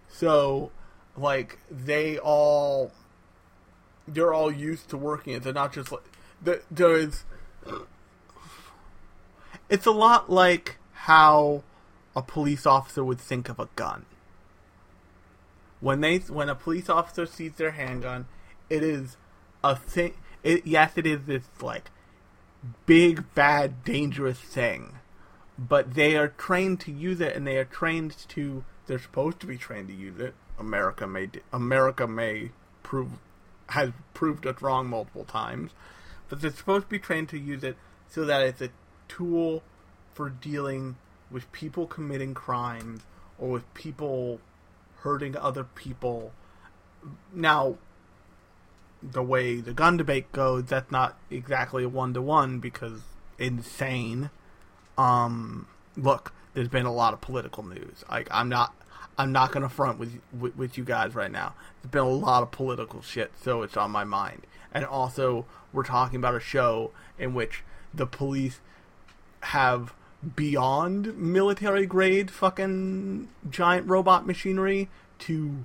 So, 0.09 0.71
like 1.17 1.59
they 1.71 2.19
all 2.19 2.93
they're 4.07 4.35
all 4.35 4.53
used 4.53 4.89
to 4.91 4.97
working 4.97 5.35
it. 5.35 5.43
They're 5.43 5.53
not 5.53 5.73
just 5.73 5.93
like 5.93 6.03
there 6.71 6.97
is. 6.97 7.25
It's 9.69 9.87
a 9.87 9.91
lot 9.91 10.31
like 10.31 10.77
how 10.93 11.63
a 12.15 12.23
police 12.23 12.67
officer 12.67 13.05
would 13.05 13.21
think 13.21 13.49
of 13.49 13.59
a 13.59 13.69
gun. 13.77 14.07
When 15.81 16.01
they 16.01 16.19
when 16.19 16.49
a 16.49 16.55
police 16.55 16.89
officer 16.89 17.27
sees 17.27 17.55
their 17.55 17.73
handgun, 17.73 18.27
it 18.71 18.83
is 18.83 19.17
a 19.65 19.75
thing. 19.75 20.15
It, 20.43 20.67
yes, 20.67 20.93
it 20.97 21.07
is 21.07 21.25
this 21.25 21.45
like 21.61 21.91
big, 22.87 23.35
bad, 23.35 23.85
dangerous 23.85 24.39
thing, 24.39 24.99
but 25.59 25.95
they 25.95 26.17
are 26.17 26.29
trained 26.29 26.81
to 26.81 26.93
use 26.93 27.21
it, 27.21 27.35
and 27.35 27.47
they 27.47 27.57
are 27.57 27.65
trained 27.65 28.17
to. 28.29 28.65
They're 28.87 28.99
supposed 28.99 29.41
to 29.41 29.47
be 29.47 29.57
trained 29.57 29.89
to 29.89 29.95
use 29.95 30.21
it. 30.21 30.35
America 30.59 31.07
may 31.07 31.31
America 31.53 32.07
may 32.07 32.51
prove 32.83 33.11
has 33.71 33.91
proved 34.15 34.47
us 34.47 34.61
wrong 34.61 34.87
multiple 34.87 35.25
times, 35.25 35.73
but 36.29 36.41
they're 36.41 36.53
supposed 36.53 36.85
to 36.85 36.91
be 36.91 36.99
trained 36.99 37.29
to 37.31 37.39
use 37.39 37.65
it 37.65 37.77
so 38.09 38.25
that 38.25 38.43
it's 38.43 38.61
a 38.61 38.69
tool 39.17 39.63
for 40.15 40.31
dealing 40.31 40.97
with 41.31 41.51
people 41.53 41.87
committing 41.87 42.35
crimes 42.35 43.03
or 43.39 43.51
with 43.51 43.75
people 43.75 44.41
hurting 45.01 45.37
other 45.37 45.65
people. 45.65 46.33
Now, 47.35 47.77
the 49.03 49.23
way 49.23 49.57
the 49.57 49.73
gun 49.73 49.97
debate 49.97 50.31
goes, 50.33 50.65
that's 50.67 50.91
not 50.93 51.19
exactly 51.31 51.85
one 51.87 52.15
to 52.15 52.23
one 52.23 52.61
because 52.61 53.01
insane. 53.39 54.31
Um, 54.97 55.67
look, 55.97 56.33
there's 56.55 56.69
been 56.69 56.87
a 56.87 56.93
lot 56.93 57.13
of 57.13 57.21
political 57.21 57.65
news. 57.65 58.05
Like 58.09 58.29
I'm 58.31 58.49
not, 58.49 58.75
I'm 59.19 59.33
not 59.33 59.51
gonna 59.53 59.69
front 59.69 59.99
with, 59.99 60.21
with 60.39 60.57
with 60.57 60.79
you 60.79 60.85
guys 60.85 61.15
right 61.15 61.33
now. 61.33 61.55
There's 61.83 61.91
been 61.91 62.03
a 62.03 62.09
lot 62.09 62.43
of 62.43 62.53
political 62.53 63.03
shit, 63.03 63.33
so 63.43 63.63
it's 63.63 63.77
on 63.77 63.91
my 63.91 64.05
mind. 64.05 64.43
And 64.73 64.85
also, 64.85 65.47
we're 65.73 65.83
talking 65.83 66.17
about 66.17 66.35
a 66.35 66.41
show 66.41 66.93
in 67.19 67.35
which 67.35 67.63
the 67.93 68.07
police 68.07 68.61
have 69.43 69.95
beyond 70.37 71.17
military 71.19 71.87
grade 71.87 72.31
fucking 72.31 73.29
giant 73.51 73.89
robot 73.89 74.27
machinery 74.27 74.89
to 75.19 75.65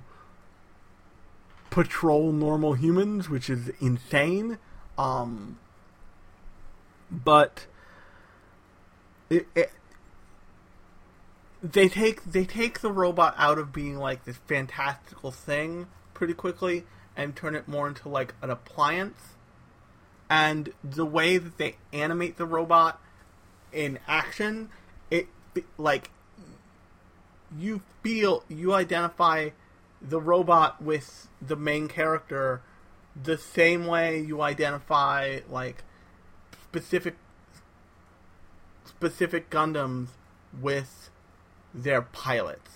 patrol 1.70 2.32
normal 2.32 2.74
humans, 2.74 3.28
which 3.28 3.48
is 3.48 3.70
insane. 3.80 4.58
Um, 4.96 5.58
but 7.10 7.66
it, 9.30 9.46
it, 9.54 9.70
they 11.62 11.88
take 11.88 12.24
they 12.24 12.44
take 12.44 12.80
the 12.80 12.90
robot 12.90 13.34
out 13.36 13.58
of 13.58 13.72
being 13.72 13.96
like 13.98 14.24
this 14.24 14.36
fantastical 14.48 15.30
thing 15.30 15.86
pretty 16.14 16.34
quickly 16.34 16.84
and 17.16 17.34
turn 17.34 17.54
it 17.54 17.66
more 17.68 17.88
into 17.88 18.08
like 18.08 18.34
an 18.42 18.50
appliance. 18.50 19.34
And 20.30 20.72
the 20.84 21.06
way 21.06 21.38
that 21.38 21.58
they 21.58 21.76
animate 21.92 22.36
the 22.36 22.44
robot 22.44 23.00
in 23.72 23.98
action, 24.06 24.70
it 25.10 25.28
like 25.76 26.10
you 27.56 27.82
feel 28.02 28.44
you 28.48 28.72
identify 28.72 29.50
the 30.00 30.20
robot 30.20 30.80
with 30.82 31.28
the 31.40 31.56
main 31.56 31.88
character 31.88 32.60
the 33.20 33.36
same 33.36 33.86
way 33.86 34.20
you 34.20 34.40
identify 34.40 35.40
like 35.50 35.82
specific 36.64 37.16
specific 38.84 39.50
Gundams 39.50 40.08
with 40.60 41.10
their 41.74 42.02
pilots. 42.02 42.70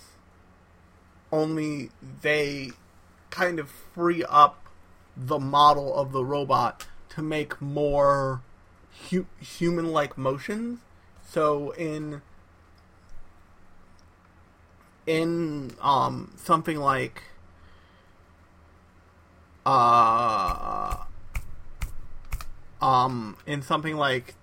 Only 1.30 1.90
they 2.20 2.70
kind 3.30 3.58
of 3.58 3.70
free 3.94 4.24
up 4.24 4.66
the 5.16 5.38
model 5.38 5.94
of 5.94 6.12
the 6.12 6.24
robot 6.24 6.86
to 7.10 7.22
make 7.22 7.60
more 7.60 8.42
hu- 9.10 9.26
human-like 9.40 10.16
motions. 10.18 10.80
So 11.26 11.70
in 11.72 12.22
in 15.06 15.74
um 15.80 16.32
something 16.36 16.78
like 16.78 17.24
uh 19.66 20.96
um 22.80 23.36
in 23.46 23.62
something 23.62 23.96
like 23.96 24.34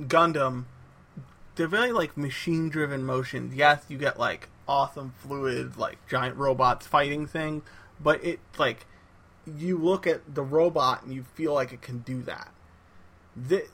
Gundam 0.00 0.64
they're 1.56 1.66
very 1.66 1.90
like 1.90 2.16
machine 2.16 2.68
driven 2.68 3.04
motions. 3.04 3.54
Yes, 3.54 3.84
you 3.88 3.98
get 3.98 4.18
like 4.18 4.48
awesome 4.68 5.14
fluid 5.18 5.76
like 5.76 5.98
giant 6.06 6.36
robots 6.36 6.86
fighting 6.86 7.26
thing, 7.26 7.62
but 8.00 8.22
it 8.24 8.38
like 8.58 8.86
you 9.46 9.78
look 9.78 10.06
at 10.06 10.34
the 10.34 10.42
robot 10.42 11.02
and 11.02 11.12
you 11.14 11.24
feel 11.34 11.54
like 11.54 11.72
it 11.72 11.80
can 11.82 11.98
do 12.00 12.22
that. 12.22 12.52
The 13.34 13.64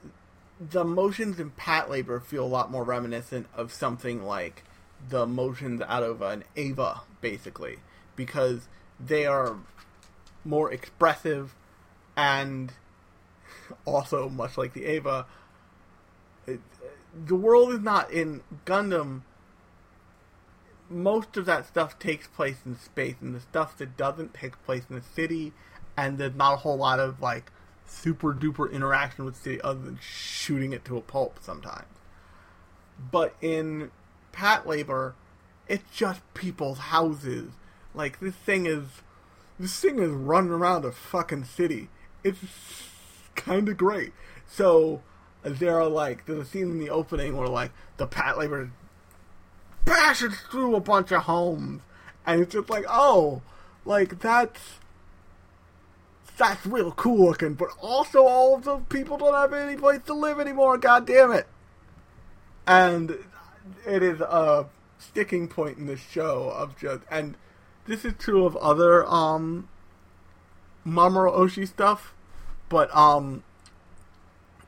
the 0.70 0.84
motions 0.84 1.40
in 1.40 1.50
Patlabor 1.52 2.22
feel 2.22 2.44
a 2.44 2.46
lot 2.46 2.70
more 2.70 2.84
reminiscent 2.84 3.46
of 3.54 3.72
something 3.72 4.24
like 4.24 4.64
the 5.08 5.26
motions 5.26 5.82
out 5.88 6.02
of 6.02 6.22
an 6.22 6.44
Eva 6.54 7.00
basically, 7.20 7.78
because 8.16 8.68
they 9.00 9.26
are 9.26 9.56
more 10.44 10.72
expressive 10.72 11.54
and 12.16 12.72
also 13.84 14.28
much 14.28 14.58
like 14.58 14.74
the 14.74 14.84
Eva 14.84 15.26
the 16.46 17.36
world 17.36 17.72
is 17.72 17.80
not 17.80 18.10
in 18.10 18.42
Gundam. 18.64 19.22
Most 20.88 21.36
of 21.36 21.46
that 21.46 21.66
stuff 21.66 21.98
takes 21.98 22.26
place 22.26 22.58
in 22.66 22.78
space, 22.78 23.16
and 23.20 23.34
the 23.34 23.40
stuff 23.40 23.76
that 23.78 23.96
doesn't 23.96 24.34
take 24.34 24.62
place 24.64 24.84
in 24.88 24.96
the 24.96 25.02
city, 25.02 25.52
and 25.96 26.18
there's 26.18 26.34
not 26.34 26.54
a 26.54 26.56
whole 26.58 26.76
lot 26.76 27.00
of 27.00 27.20
like 27.20 27.50
super 27.92 28.32
duper 28.32 28.70
interaction 28.72 29.24
with 29.24 29.34
the 29.34 29.40
city 29.40 29.60
other 29.62 29.80
than 29.80 29.98
shooting 30.00 30.72
it 30.72 30.84
to 30.86 30.96
a 30.96 31.00
pulp 31.00 31.38
sometimes. 31.40 31.86
But 33.10 33.34
in 33.40 33.90
Patlabor, 34.32 35.14
it's 35.68 35.84
just 35.94 36.20
people's 36.34 36.78
houses. 36.78 37.52
Like 37.94 38.20
this 38.20 38.34
thing 38.34 38.66
is, 38.66 38.84
this 39.58 39.78
thing 39.78 39.98
is 39.98 40.10
running 40.10 40.50
around 40.50 40.84
a 40.84 40.92
fucking 40.92 41.44
city. 41.44 41.88
It's 42.24 42.38
kind 43.34 43.68
of 43.68 43.76
great. 43.76 44.12
So 44.46 45.02
there 45.42 45.78
are 45.78 45.88
like 45.88 46.26
there's 46.26 46.40
a 46.40 46.44
scene 46.44 46.70
in 46.70 46.78
the 46.78 46.90
opening 46.90 47.36
where 47.36 47.48
like 47.48 47.72
the 47.96 48.06
Patlabor 48.06 48.70
bashes 49.84 50.34
through 50.50 50.76
a 50.76 50.80
bunch 50.80 51.10
of 51.12 51.22
homes, 51.22 51.82
and 52.26 52.40
it's 52.40 52.52
just 52.52 52.70
like 52.70 52.84
oh, 52.88 53.42
like 53.84 54.20
that's 54.20 54.78
that's 56.42 56.66
real 56.66 56.90
cool 56.92 57.26
looking. 57.26 57.54
But 57.54 57.68
also 57.80 58.26
all 58.26 58.56
of 58.56 58.64
those 58.64 58.82
people 58.88 59.16
don't 59.16 59.34
have 59.34 59.52
any 59.52 59.76
place 59.76 60.00
to 60.06 60.14
live 60.14 60.40
anymore. 60.40 60.76
God 60.76 61.06
damn 61.06 61.32
it! 61.32 61.46
And 62.66 63.18
it 63.86 64.02
is 64.02 64.20
a 64.20 64.66
sticking 64.98 65.48
point 65.48 65.78
in 65.78 65.86
the 65.86 65.96
show 65.96 66.50
of 66.50 66.76
just 66.78 67.02
and 67.10 67.36
this 67.86 68.04
is 68.04 68.14
true 68.18 68.44
of 68.44 68.56
other 68.56 69.06
um 69.06 69.68
Mamoru 70.86 71.32
Oshii 71.32 71.66
stuff, 71.66 72.14
but 72.68 72.94
um 72.94 73.44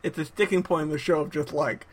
it's 0.02 0.18
a 0.18 0.24
sticking 0.24 0.62
point 0.62 0.84
in 0.84 0.88
the 0.90 0.98
show 0.98 1.20
of 1.20 1.30
just 1.30 1.52
like 1.52 1.87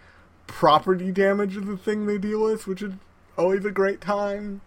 property 0.48 1.12
damage 1.12 1.56
is 1.56 1.66
the 1.66 1.78
thing 1.78 2.06
they 2.06 2.18
deal 2.18 2.44
with, 2.44 2.68
which 2.68 2.82
is 2.82 2.94
always 3.38 3.66
a 3.66 3.72
great 3.72 4.02
time. 4.02 4.62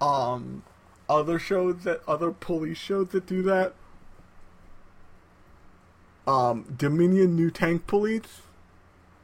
Um 0.00 0.62
other 1.08 1.40
shows 1.40 1.82
that 1.82 2.02
other 2.06 2.30
police 2.30 2.78
shows 2.78 3.08
that 3.08 3.26
do 3.26 3.42
that. 3.42 3.74
Um 6.26 6.74
Dominion 6.76 7.36
New 7.36 7.50
Tank 7.50 7.86
Police 7.86 8.42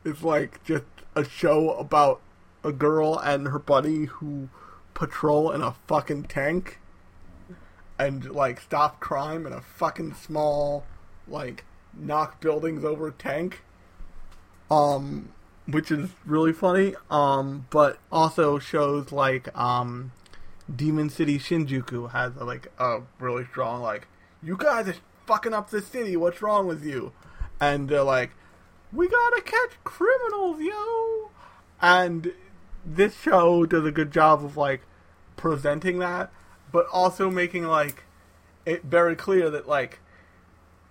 is 0.05 0.23
like 0.23 0.63
just 0.65 0.85
a 1.15 1.25
show 1.25 1.73
about 1.73 2.21
a 2.63 2.73
girl 2.73 3.19
and 3.19 3.49
her 3.49 3.59
buddy 3.59 4.07
who 4.07 4.49
patrol 4.95 5.51
in 5.51 5.63
a 5.63 5.75
fucking 5.87 6.25
tank 6.25 6.79
and 7.99 8.31
like 8.31 8.61
stop 8.61 9.01
crime 9.01 9.47
in 9.47 9.53
a 9.53 9.61
fucking 9.61 10.15
small 10.15 10.85
like 11.29 11.65
knock 11.95 12.41
buildings 12.41 12.85
over 12.85 13.11
tank. 13.11 13.63
Um 14.71 15.31
which 15.67 15.91
is 15.91 16.11
really 16.25 16.53
funny 16.53 16.95
um 17.11 17.67
but 17.71 17.99
also 18.11 18.59
shows 18.59 19.11
like 19.11 19.57
um 19.57 20.13
demon 20.75 21.11
city 21.11 21.39
shinjuku 21.39 22.11
has 22.13 22.33
a, 22.37 22.45
like 22.45 22.69
a 22.79 23.01
really 23.19 23.45
strong 23.45 23.83
like 23.83 24.07
you 24.43 24.57
guys 24.57 24.89
are 24.89 24.95
fucking 25.27 25.55
up 25.55 25.71
the 25.71 25.83
city 25.83 26.17
what's 26.17 26.43
wrong 26.43 26.67
with 26.67 26.85
you 26.85 27.13
and 27.61 27.89
they're 27.89 28.03
like 28.03 28.31
we 28.93 29.09
gotta 29.09 29.43
catch 29.43 29.73
criminals 29.85 30.61
yo 30.61 31.31
and 31.81 32.33
this 32.87 33.19
show 33.21 33.67
does 33.67 33.85
a 33.85 33.91
good 33.91 34.13
job 34.13 34.45
of 34.45 34.57
like 34.57 34.83
presenting 35.37 35.99
that, 35.99 36.31
but 36.73 36.87
also 36.93 37.31
making 37.31 37.65
like 37.65 38.05
it 38.65 38.85
very 38.85 39.17
clear 39.17 39.51
that 39.51 39.69
like 39.69 40.01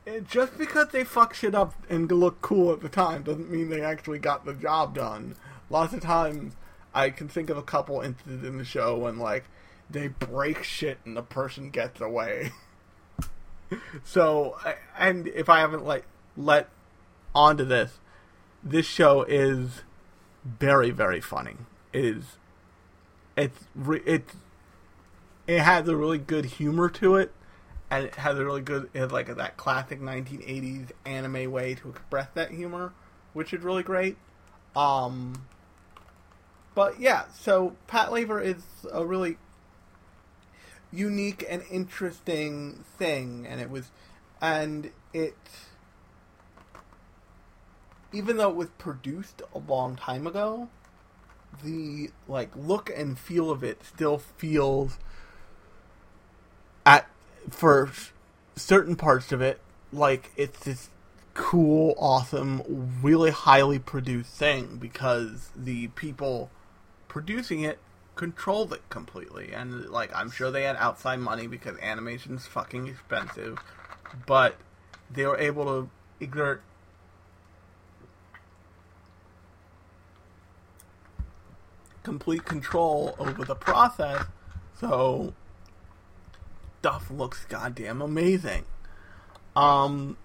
it, 0.05 0.27
just 0.27 0.57
because 0.57 0.89
they 0.89 1.03
fuck 1.03 1.33
shit 1.33 1.55
up 1.55 1.73
and 1.89 2.11
look 2.11 2.41
cool 2.41 2.71
at 2.71 2.81
the 2.81 2.89
time 2.89 3.23
doesn't 3.23 3.49
mean 3.49 3.69
they 3.69 3.81
actually 3.81 4.19
got 4.19 4.45
the 4.45 4.53
job 4.53 4.95
done. 4.95 5.35
Lots 5.69 5.93
of 5.93 6.01
times, 6.01 6.53
I 6.93 7.09
can 7.09 7.27
think 7.27 7.49
of 7.49 7.57
a 7.57 7.63
couple 7.63 8.01
instances 8.01 8.47
in 8.47 8.57
the 8.57 8.65
show 8.65 8.97
when 8.97 9.17
like 9.17 9.45
they 9.89 10.07
break 10.07 10.63
shit 10.63 10.99
and 11.05 11.15
the 11.15 11.23
person 11.23 11.69
gets 11.69 12.01
away. 12.01 12.51
so, 14.03 14.57
and 14.97 15.27
if 15.27 15.49
I 15.49 15.59
haven't 15.59 15.85
like 15.85 16.05
let 16.37 16.69
onto 17.33 17.65
this, 17.65 17.99
this 18.63 18.85
show 18.85 19.23
is 19.23 19.83
very 20.43 20.91
very 20.91 21.21
funny. 21.21 21.55
Is 21.93 22.37
it's 23.35 23.65
it's 24.05 24.35
it 25.47 25.59
has 25.59 25.87
a 25.87 25.95
really 25.95 26.17
good 26.17 26.45
humor 26.45 26.89
to 26.89 27.15
it 27.15 27.31
and 27.89 28.05
it 28.05 28.15
has 28.15 28.37
a 28.37 28.45
really 28.45 28.61
good 28.61 28.89
it 28.93 28.99
has 28.99 29.11
like 29.11 29.33
that 29.35 29.57
classic 29.57 30.01
1980s 30.01 30.89
anime 31.05 31.51
way 31.51 31.75
to 31.75 31.89
express 31.89 32.27
that 32.33 32.51
humor 32.51 32.93
which 33.33 33.53
is 33.53 33.63
really 33.63 33.83
great. 33.83 34.17
Um 34.75 35.45
but 36.73 36.99
yeah 36.99 37.25
so 37.33 37.75
Patlabor 37.87 38.43
is 38.43 38.63
a 38.91 39.05
really 39.05 39.37
unique 40.91 41.45
and 41.49 41.63
interesting 41.69 42.83
thing 42.97 43.45
and 43.47 43.59
it 43.59 43.69
was 43.69 43.91
and 44.41 44.91
it 45.13 45.35
even 48.13 48.37
though 48.37 48.49
it 48.49 48.55
was 48.55 48.69
produced 48.77 49.41
a 49.53 49.59
long 49.59 49.95
time 49.95 50.25
ago 50.25 50.69
the 51.63 52.09
like 52.27 52.49
look 52.55 52.89
and 52.95 53.17
feel 53.17 53.49
of 53.49 53.63
it 53.63 53.83
still 53.83 54.17
feels 54.17 54.97
at 56.85 57.07
for 57.49 57.89
certain 58.55 58.95
parts 58.95 59.31
of 59.31 59.41
it 59.41 59.59
like 59.91 60.31
it's 60.35 60.59
this 60.59 60.89
cool 61.33 61.93
awesome 61.97 62.61
really 63.01 63.31
highly 63.31 63.77
produced 63.79 64.31
thing 64.31 64.77
because 64.77 65.49
the 65.55 65.87
people 65.89 66.49
producing 67.07 67.61
it 67.61 67.77
controlled 68.15 68.73
it 68.73 68.81
completely. 68.89 69.51
And 69.53 69.89
like 69.89 70.13
i'm 70.15 70.31
sure 70.31 70.51
they 70.51 70.63
had 70.63 70.75
outside 70.77 71.19
money 71.19 71.47
because 71.47 71.77
animation's 71.79 72.45
fucking 72.47 72.87
expensive. 72.87 73.59
But 74.25 74.55
they 75.11 75.25
were 75.25 75.37
able 75.37 75.65
to 75.65 75.89
exert 76.19 76.61
complete 82.03 82.45
control 82.45 83.15
over 83.17 83.43
the 83.43 83.55
process, 83.55 84.25
so 84.79 85.33
stuff 86.79 87.09
looks 87.09 87.45
goddamn 87.45 88.01
amazing. 88.01 88.63
Um, 89.55 90.17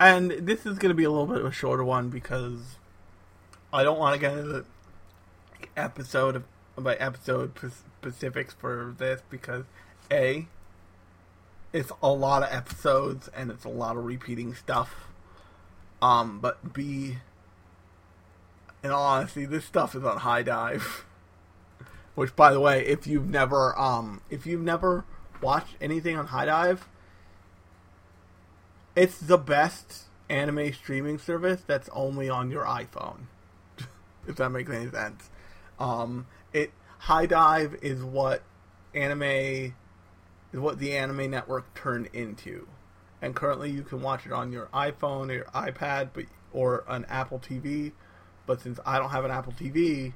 and 0.00 0.30
this 0.30 0.64
is 0.64 0.78
going 0.78 0.88
to 0.88 0.94
be 0.94 1.04
a 1.04 1.10
little 1.10 1.26
bit 1.26 1.36
of 1.38 1.44
a 1.44 1.52
shorter 1.52 1.84
one 1.84 2.08
because 2.08 2.76
I 3.72 3.84
don't 3.84 3.98
want 3.98 4.14
to 4.14 4.20
get 4.20 4.36
into 4.36 4.64
episode 5.76 6.36
of, 6.36 6.44
by 6.76 6.94
episode 6.96 7.52
specifics 8.00 8.54
for 8.54 8.94
this 8.98 9.22
because 9.30 9.64
a 10.10 10.46
it's 11.72 11.90
a 12.02 12.08
lot 12.08 12.42
of 12.42 12.52
episodes 12.52 13.28
and 13.34 13.50
it's 13.50 13.64
a 13.64 13.68
lot 13.68 13.96
of 13.96 14.04
repeating 14.04 14.54
stuff. 14.54 15.08
Um, 16.00 16.38
but 16.40 16.72
b 16.72 17.18
in 18.84 18.90
all 18.90 19.02
honesty, 19.02 19.46
this 19.46 19.64
stuff 19.64 19.94
is 19.94 20.04
on 20.04 20.18
HIDIVE. 20.18 21.04
Which, 22.14 22.36
by 22.36 22.52
the 22.52 22.60
way, 22.60 22.86
if 22.86 23.06
you've 23.06 23.28
never, 23.28 23.76
um, 23.76 24.20
if 24.30 24.46
you've 24.46 24.62
never 24.62 25.04
watched 25.40 25.74
anything 25.80 26.16
on 26.16 26.28
HIDIVE, 26.28 26.86
it's 28.94 29.18
the 29.18 29.38
best 29.38 30.04
anime 30.28 30.72
streaming 30.72 31.18
service 31.18 31.62
that's 31.66 31.88
only 31.92 32.28
on 32.28 32.50
your 32.50 32.64
iPhone. 32.64 33.22
if 34.28 34.36
that 34.36 34.50
makes 34.50 34.70
any 34.70 34.90
sense. 34.90 35.30
Um, 35.78 36.26
it 36.52 36.72
HIDIVE 37.00 37.78
is 37.82 38.02
what 38.02 38.42
anime 38.94 39.74
is 40.52 40.60
what 40.60 40.78
the 40.78 40.96
anime 40.96 41.30
network 41.30 41.74
turned 41.74 42.08
into, 42.12 42.68
and 43.20 43.34
currently 43.34 43.70
you 43.70 43.82
can 43.82 44.02
watch 44.02 44.26
it 44.26 44.32
on 44.32 44.52
your 44.52 44.66
iPhone 44.66 45.30
or 45.30 45.34
your 45.34 45.44
iPad, 45.46 46.10
but 46.12 46.24
or 46.52 46.84
an 46.88 47.04
Apple 47.08 47.40
TV 47.40 47.92
but 48.46 48.60
since 48.60 48.78
I 48.84 48.98
don't 48.98 49.10
have 49.10 49.24
an 49.24 49.30
Apple 49.30 49.52
TV, 49.52 50.12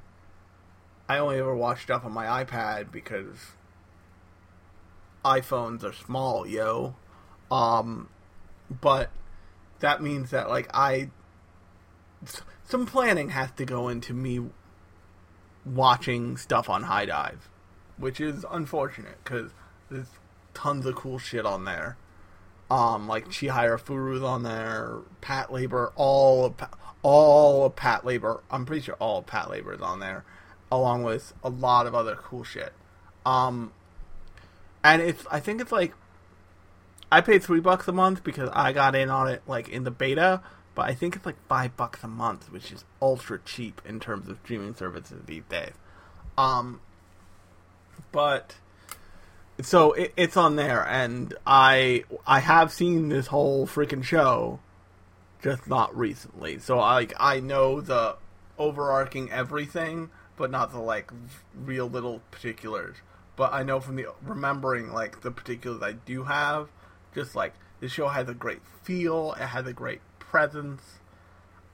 I 1.07 1.17
only 1.17 1.37
ever 1.39 1.55
watch 1.55 1.83
stuff 1.83 2.05
on 2.05 2.11
my 2.11 2.43
iPad 2.43 2.91
because 2.91 3.53
iPhones 5.25 5.83
are 5.83 5.93
small, 5.93 6.45
yo. 6.45 6.95
Um, 7.49 8.09
but 8.69 9.09
that 9.79 10.01
means 10.01 10.29
that 10.31 10.49
like 10.49 10.69
I 10.73 11.09
some 12.63 12.85
planning 12.85 13.29
has 13.29 13.51
to 13.53 13.65
go 13.65 13.87
into 13.87 14.13
me 14.13 14.41
watching 15.75 16.37
stuff 16.37 16.69
on 16.69 16.83
HIDIVE, 16.83 17.49
which 17.97 18.19
is 18.19 18.45
unfortunate 18.49 19.17
because 19.23 19.51
there's 19.89 20.07
tons 20.53 20.85
of 20.85 20.95
cool 20.95 21.19
shit 21.19 21.45
on 21.45 21.65
there. 21.65 21.97
Um, 22.69 23.07
like 23.07 23.29
Chihayafuru's 23.29 24.21
on 24.21 24.43
there, 24.43 24.99
Patlabor, 25.21 25.91
all 25.95 26.45
of 26.45 26.53
all 27.01 27.65
of 27.65 27.75
Patlabor. 27.75 28.41
I'm 28.51 28.65
pretty 28.65 28.83
sure 28.83 28.95
all 28.99 29.19
of 29.19 29.25
Patlabor 29.25 29.75
is 29.75 29.81
on 29.81 29.99
there, 29.99 30.23
along 30.71 31.03
with 31.03 31.33
a 31.43 31.49
lot 31.49 31.87
of 31.87 31.95
other 31.95 32.15
cool 32.15 32.43
shit. 32.43 32.73
Um, 33.25 33.71
and 34.83 35.01
it's 35.01 35.25
I 35.31 35.39
think 35.39 35.61
it's 35.61 35.71
like 35.71 35.93
I 37.11 37.21
paid 37.21 37.43
three 37.43 37.59
bucks 37.59 37.87
a 37.87 37.91
month 37.91 38.23
because 38.23 38.49
I 38.53 38.71
got 38.71 38.95
in 38.95 39.09
on 39.09 39.27
it 39.27 39.41
like 39.47 39.69
in 39.69 39.83
the 39.83 39.91
beta, 39.91 40.41
but 40.79 40.87
I 40.87 40.93
think 40.93 41.17
it's 41.17 41.25
like 41.25 41.35
five 41.49 41.75
bucks 41.75 42.05
a 42.05 42.07
month, 42.07 42.49
which 42.53 42.71
is 42.71 42.85
ultra 43.01 43.37
cheap 43.43 43.81
in 43.83 43.99
terms 43.99 44.29
of 44.29 44.37
streaming 44.45 44.73
services 44.73 45.21
these 45.25 45.43
days. 45.49 45.73
Um, 46.37 46.79
but 48.13 48.55
so 49.61 49.91
it, 49.91 50.13
it's 50.15 50.37
on 50.37 50.55
there, 50.55 50.87
and 50.87 51.33
I 51.45 52.05
I 52.25 52.39
have 52.39 52.71
seen 52.71 53.09
this 53.09 53.27
whole 53.27 53.67
freaking 53.67 54.05
show 54.05 54.61
just 55.43 55.67
not 55.67 55.93
recently. 55.97 56.59
So 56.59 56.79
I 56.79 57.07
I 57.19 57.41
know 57.41 57.81
the 57.81 58.15
overarching 58.57 59.29
everything, 59.31 60.09
but 60.37 60.49
not 60.49 60.71
the 60.71 60.79
like 60.79 61.11
real 61.53 61.89
little 61.89 62.21
particulars. 62.31 62.95
But 63.35 63.51
I 63.51 63.63
know 63.63 63.81
from 63.81 63.97
the 63.97 64.07
remembering 64.21 64.93
like 64.93 65.19
the 65.23 65.31
particulars 65.31 65.83
I 65.83 65.91
do 65.91 66.23
have, 66.23 66.69
just 67.13 67.35
like 67.35 67.53
the 67.81 67.89
show 67.89 68.07
has 68.07 68.29
a 68.29 68.33
great 68.33 68.61
feel, 68.83 69.33
it 69.33 69.45
has 69.45 69.67
a 69.67 69.73
great 69.73 69.99
presence. 70.29 70.81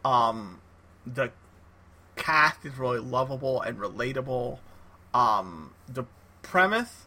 Um, 0.04 0.62
the 1.06 1.32
cast 2.16 2.66
is 2.66 2.78
really 2.78 3.00
lovable 3.00 3.62
and 3.62 3.78
relatable. 3.78 4.60
Um, 5.14 5.74
the 5.88 6.06
premise, 6.42 7.06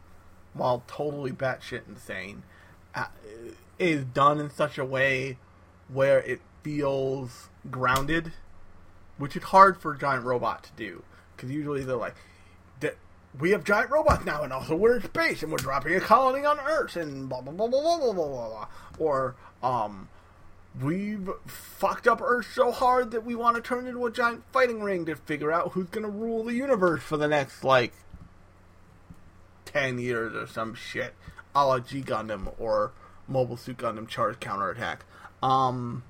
while 0.55 0.83
totally 0.87 1.31
batshit 1.33 1.89
insane, 1.89 2.43
uh, 2.95 3.07
is 3.79 4.05
done 4.05 4.41
in 4.41 4.51
such 4.51 4.79
a 4.79 4.85
way 4.85 5.39
where 5.89 6.21
it 6.21 6.41
feels 6.63 7.49
grounded, 7.71 8.33
which 9.17 9.37
is 9.37 9.45
hard 9.45 9.81
for 9.81 9.95
a 9.95 9.99
giant 9.99 10.25
robot 10.25 10.65
to 10.65 10.71
do 10.77 11.03
because 11.37 11.51
usually 11.51 11.85
they're 11.85 11.97
like, 11.97 12.17
"We 13.39 13.51
have 13.51 13.63
giant 13.63 13.91
robots 13.91 14.25
now, 14.25 14.43
and 14.43 14.53
also 14.53 14.75
we're 14.75 14.97
in 14.97 15.03
space, 15.03 15.43
and 15.43 15.53
we're 15.53 15.59
dropping 15.59 15.95
a 15.95 16.01
colony 16.01 16.45
on 16.45 16.59
Earth, 16.61 16.97
and 16.97 17.29
blah 17.29 17.41
blah 17.41 17.53
blah 17.53 17.69
blah 17.69 17.81
blah 17.81 17.99
blah 17.99 18.13
blah 18.13 18.49
blah," 18.49 18.69
or 18.99 19.37
um. 19.63 20.09
We've 20.81 21.29
fucked 21.47 22.07
up 22.07 22.21
Earth 22.23 22.49
so 22.53 22.71
hard 22.71 23.11
that 23.11 23.25
we 23.25 23.35
want 23.35 23.57
to 23.57 23.63
turn 23.63 23.87
into 23.87 24.07
a 24.07 24.11
giant 24.13 24.45
fighting 24.53 24.83
ring 24.83 25.07
to 25.07 25.17
figure 25.17 25.51
out 25.51 25.73
who's 25.73 25.89
going 25.89 26.05
to 26.05 26.11
rule 26.11 26.45
the 26.45 26.55
universe 26.55 27.03
for 27.03 27.17
the 27.17 27.27
next, 27.27 27.65
like, 27.65 27.93
10 29.65 29.99
years 29.99 30.35
or 30.35 30.47
some 30.47 30.75
shit. 30.75 31.15
A 31.55 31.67
la 31.67 31.79
G 31.81 32.03
Gundam 32.03 32.53
or 32.59 32.93
Mobile 33.27 33.57
Suit 33.57 33.79
Gundam 33.79 34.07
Char's 34.07 34.37
Counterattack. 34.39 35.05
Um, 35.43 36.05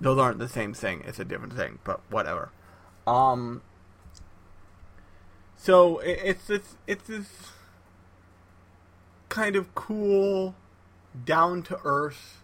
those 0.00 0.18
aren't 0.18 0.38
the 0.38 0.48
same 0.48 0.74
thing. 0.74 1.02
It's 1.06 1.18
a 1.18 1.24
different 1.24 1.54
thing, 1.54 1.78
but 1.84 2.00
whatever. 2.10 2.50
Um. 3.06 3.62
So 5.56 5.98
it, 5.98 6.20
it's 6.22 6.46
this 6.46 6.76
it's 6.86 7.04
this 7.08 7.28
kind 9.28 9.56
of 9.56 9.74
cool, 9.74 10.54
down 11.24 11.62
to 11.64 11.80
earth. 11.84 12.42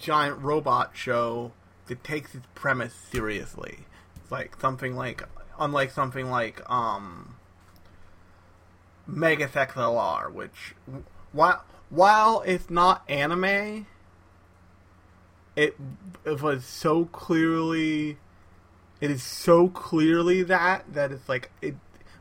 Giant 0.00 0.40
robot 0.40 0.92
show 0.94 1.52
that 1.86 2.02
takes 2.02 2.34
its 2.34 2.46
premise 2.54 2.94
seriously. 2.94 3.80
It's 4.16 4.32
like 4.32 4.60
something 4.60 4.96
like, 4.96 5.22
unlike 5.58 5.90
something 5.90 6.30
like, 6.30 6.68
um, 6.70 7.36
Megas 9.06 9.52
XLR, 9.52 10.32
which 10.32 10.74
while 11.32 11.64
while 11.88 12.42
it's 12.46 12.70
not 12.70 13.02
anime, 13.08 13.86
it 15.56 15.76
it 16.24 16.40
was 16.40 16.64
so 16.64 17.06
clearly 17.06 18.18
it 19.00 19.10
is 19.10 19.22
so 19.22 19.68
clearly 19.68 20.42
that 20.44 20.92
that 20.92 21.10
it's 21.12 21.28
like 21.28 21.50
it 21.60 21.74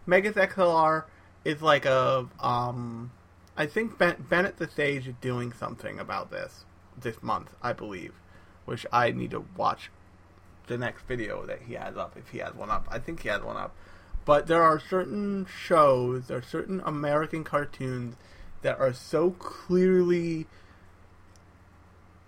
Megas 0.06 0.36
XLR 0.36 1.06
is 1.46 1.62
like 1.62 1.86
a 1.86 2.28
um 2.40 3.12
I 3.56 3.66
think 3.66 3.98
ben, 3.98 4.26
Bennett 4.30 4.58
the 4.58 4.70
Sage 4.70 5.08
is 5.08 5.16
doing 5.22 5.54
something 5.54 6.00
about 6.00 6.32
this 6.32 6.66
this 7.02 7.22
month, 7.22 7.54
I 7.62 7.74
believe, 7.74 8.14
which 8.66 8.86
I 8.92 9.12
need 9.12 9.32
to 9.32 9.46
watch 9.56 9.90
the 10.68 10.78
next 10.78 11.06
video 11.08 11.46
that 11.46 11.64
he 11.68 11.74
has 11.74 11.98
up 11.98 12.16
if 12.16 12.30
he 12.30 12.40
has 12.40 12.54
one 12.54 12.70
up. 12.70 12.88
I 12.90 13.00
think 13.00 13.22
he 13.22 13.30
has 13.30 13.42
one 13.42 13.58
up. 13.58 13.76
But 14.26 14.48
there 14.48 14.62
are 14.62 14.80
certain 14.80 15.48
shows, 15.48 16.28
there 16.28 16.38
are 16.38 16.42
certain 16.42 16.82
American 16.86 17.44
cartoons 17.44 18.16
that 18.62 18.80
are 18.80 18.94
so 18.94 19.32
clearly 19.32 20.46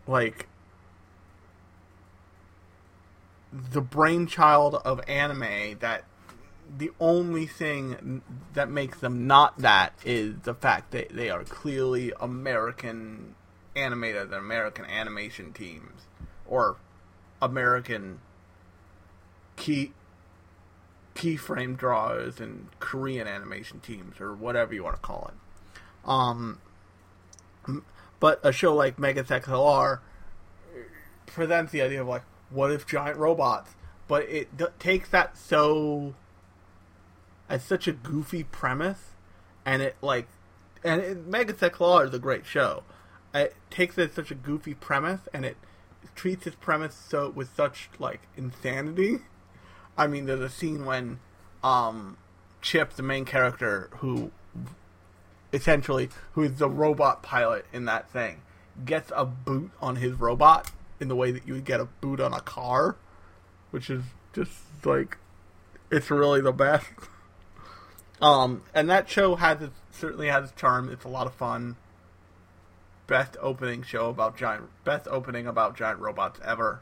like 0.08 0.48
the 3.54 3.82
brainchild 3.82 4.76
of 4.76 5.02
anime 5.08 5.78
that 5.80 6.06
the 6.78 6.92
only 7.00 7.46
thing 7.46 8.22
that 8.54 8.70
makes 8.70 9.00
them 9.00 9.28
not 9.28 9.60
that 9.60 9.94
is 10.06 10.36
the 10.44 10.54
fact 10.54 10.92
that 10.92 11.10
they 11.10 11.30
are 11.30 11.44
clearly 11.44 12.14
American 12.20 13.36
animated 13.76 14.34
American 14.34 14.86
animation 14.86 15.54
teams 15.54 16.08
or 16.46 16.78
American 17.42 18.20
key 19.56 19.94
keyframe 21.16 21.78
drawers 21.78 22.40
and 22.40 22.68
Korean 22.80 23.28
animation 23.28 23.80
teams 23.80 24.20
or 24.20 24.34
whatever 24.34 24.74
you 24.74 24.84
want 24.84 24.96
to 24.96 25.02
call 25.02 25.32
it. 25.32 26.10
Um, 26.10 26.60
but 28.20 28.40
a 28.44 28.52
show 28.52 28.74
like 28.74 28.98
Megas 28.98 29.28
XLR 29.28 30.00
presents 31.26 31.72
the 31.72 31.82
idea 31.82 32.02
of 32.02 32.08
like, 32.08 32.24
what 32.50 32.72
if 32.72 32.88
giant 32.88 33.18
robots? 33.18 33.72
But 34.08 34.24
it 34.30 34.58
d- 34.58 34.66
takes 34.80 35.10
that 35.10 35.38
so 35.38 36.16
as 37.50 37.64
such 37.64 37.88
a 37.88 37.92
goofy 37.92 38.44
premise, 38.44 39.12
and 39.66 39.82
it 39.82 39.96
like, 40.02 40.28
and 40.84 41.02
it, 41.02 41.28
Megas 41.28 41.58
XLR 41.58 42.08
is 42.08 42.14
a 42.14 42.20
great 42.20 42.46
show. 42.46 42.84
It 43.34 43.56
takes 43.70 43.98
it 43.98 44.10
as 44.10 44.16
such 44.16 44.32
a 44.32 44.36
goofy 44.36 44.74
premise, 44.74 45.22
and 45.34 45.46
it 45.46 45.58
treats 46.16 46.46
its 46.46 46.56
premise 46.56 46.96
so 46.96 47.30
with 47.30 47.56
such 47.56 47.90
like 48.00 48.22
insanity. 48.36 49.20
I 49.98 50.08
mean, 50.08 50.26
there's 50.26 50.42
a 50.42 50.50
scene 50.50 50.86
when 50.86 51.20
um, 51.64 52.18
Chip, 52.62 52.94
the 52.94 53.04
main 53.04 53.26
character, 53.26 53.90
who 53.98 54.32
essentially 55.54 56.10
who 56.34 56.44
is 56.44 56.56
the 56.56 56.70
robot 56.70 57.24
pilot 57.24 57.66
in 57.72 57.86
that 57.86 58.10
thing, 58.10 58.42
gets 58.86 59.12
a 59.16 59.26
boot 59.26 59.72
on 59.82 59.98
his 59.98 60.14
robot 60.14 60.72
in 61.00 61.08
the 61.08 61.16
way 61.16 61.32
that 61.32 61.48
you 61.48 61.54
would 61.54 61.66
get 61.66 61.80
a 61.80 61.86
boot 61.86 62.20
on 62.20 62.34
a 62.34 62.42
car, 62.42 62.96
which 63.72 63.90
is 63.90 64.04
just 64.34 64.52
like 64.86 65.18
it's 65.90 66.10
really 66.10 66.42
the 66.42 66.54
best. 66.54 66.88
Um, 68.22 68.62
and 68.76 68.88
that 68.88 69.10
show 69.10 69.36
has 69.36 69.64
its, 69.64 69.74
certainly 69.90 70.28
has 70.28 70.44
its 70.44 70.54
charm. 70.54 70.90
It's 70.90 71.06
a 71.06 71.08
lot 71.08 71.26
of 71.26 71.34
fun. 71.34 71.76
Best 73.12 73.36
opening 73.42 73.84
show 73.84 74.10
about 74.10 74.38
giant, 74.38 74.70
best 74.86 75.06
opening 75.10 75.46
about 75.46 75.76
giant 75.76 76.00
robots 76.00 76.40
ever. 76.46 76.80